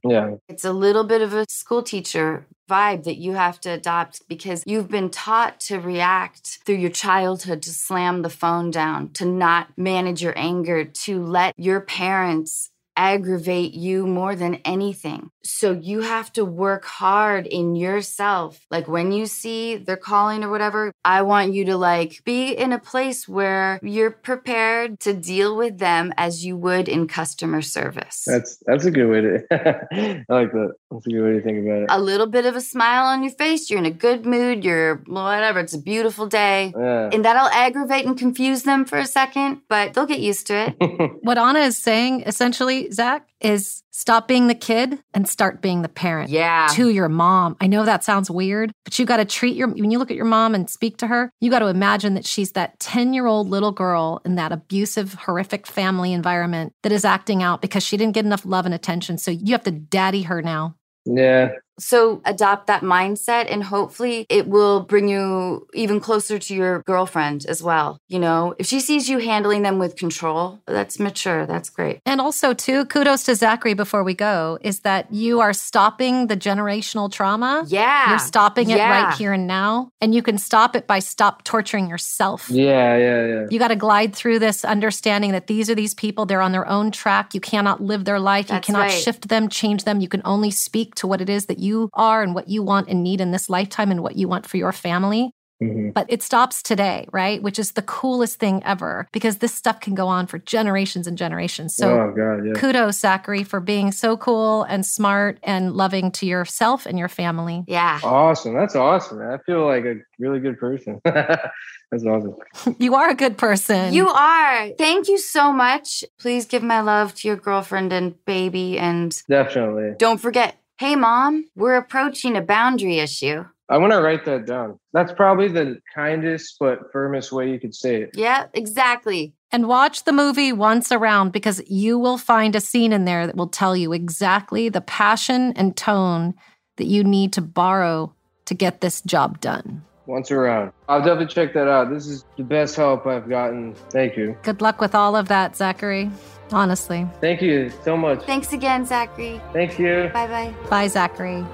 [0.07, 4.29] Yeah, It's a little bit of a school teacher vibe that you have to adopt
[4.29, 9.25] because you've been taught to react through your childhood to slam the phone down, to
[9.25, 15.31] not manage your anger, to let your parents aggravate you more than anything.
[15.45, 18.65] So you have to work hard in yourself.
[18.71, 22.73] Like when you see they're calling or whatever, I want you to like be in
[22.73, 28.25] a place where you're prepared to deal with them as you would in customer service.
[28.27, 29.45] that's that's a good way to.
[30.29, 30.73] I like that.
[30.91, 31.87] That's a good way to think about it.
[31.91, 33.69] a little bit of a smile on your face.
[33.69, 34.65] You're in a good mood.
[34.65, 35.61] You're whatever.
[35.61, 36.73] It's a beautiful day.
[36.77, 37.11] Yeah.
[37.13, 41.19] And that'll aggravate and confuse them for a second, but they'll get used to it.
[41.23, 45.89] what Anna is saying, essentially, Zach, is stop being the kid and start being the
[45.89, 46.31] parent.
[46.31, 46.69] Yeah.
[46.73, 47.57] To your mom.
[47.61, 50.17] I know that sounds weird, but you got to treat your, when you look at
[50.17, 53.27] your mom and speak to her, you got to imagine that she's that 10 year
[53.27, 57.97] old little girl in that abusive, horrific family environment that is acting out because she
[57.97, 59.19] didn't get enough love and attention.
[59.19, 60.77] So you have to daddy her now.
[61.05, 61.53] yeah.
[61.79, 67.47] So adopt that mindset and hopefully it will bring you even closer to your girlfriend
[67.47, 67.99] as well.
[68.09, 71.47] You know, if she sees you handling them with control, that's mature.
[71.47, 72.01] That's great.
[72.07, 76.37] And also, too, kudos to Zachary before we go, is that you are stopping the
[76.37, 77.65] generational trauma.
[77.67, 78.11] Yeah.
[78.11, 79.05] You're stopping it Yeah.
[79.05, 79.91] right here and now.
[80.01, 82.49] And you can stop it by stop torturing yourself.
[82.51, 83.47] Yeah, yeah, yeah.
[83.51, 86.69] You got to glide through this understanding that these are these people, they're on their
[86.69, 87.35] own track.
[87.35, 88.49] You cannot live their life.
[88.49, 88.93] That's you cannot right.
[88.93, 90.01] shift them, change them.
[90.01, 91.64] You can only speak to what it is that you
[91.95, 94.57] are and what you want and need in this lifetime and what you want for
[94.57, 95.31] your family.
[95.63, 95.95] Mhm.
[95.95, 97.41] But it stops today, right?
[97.43, 101.17] Which is the coolest thing ever because this stuff can go on for generations and
[101.17, 101.75] generations.
[101.75, 102.53] So oh god, yeah.
[102.55, 107.65] kudos, Zachary, for being so cool and smart and loving to yourself and your family.
[107.69, 108.01] Yeah.
[108.03, 108.55] Awesome.
[108.55, 109.21] That's awesome.
[109.21, 109.31] Man.
[109.33, 111.01] I feel like a really good person.
[111.05, 112.35] That's awesome.
[112.81, 113.95] You are a good person.
[113.95, 114.71] You are.
[114.71, 116.03] Thank you so much.
[116.19, 118.79] Please give my love to your girlfriend and baby.
[118.79, 119.93] And Definitely.
[119.99, 123.45] don't forget hey, mom, we're approaching a boundary issue.
[123.69, 124.79] I'm gonna write that down.
[124.93, 128.11] That's probably the kindest but firmest way you could say it.
[128.15, 129.33] Yeah, exactly.
[129.51, 133.37] And watch the movie once around because you will find a scene in there that
[133.37, 136.35] will tell you exactly the passion and tone
[136.77, 138.15] that you need to borrow
[138.47, 139.83] to get this job done.
[140.07, 140.71] Once around.
[140.87, 141.89] I'll definitely check that out.
[141.89, 143.75] This is the best help I've gotten.
[143.91, 144.37] Thank you.
[144.43, 146.11] Good luck with all of that, Zachary.
[146.55, 147.05] Honestly.
[147.21, 148.23] Thank you so much.
[148.23, 149.41] Thanks again, Zachary.
[149.53, 150.09] Thank you.
[150.15, 150.55] Bye bye.
[150.71, 151.45] Bye, Zachary.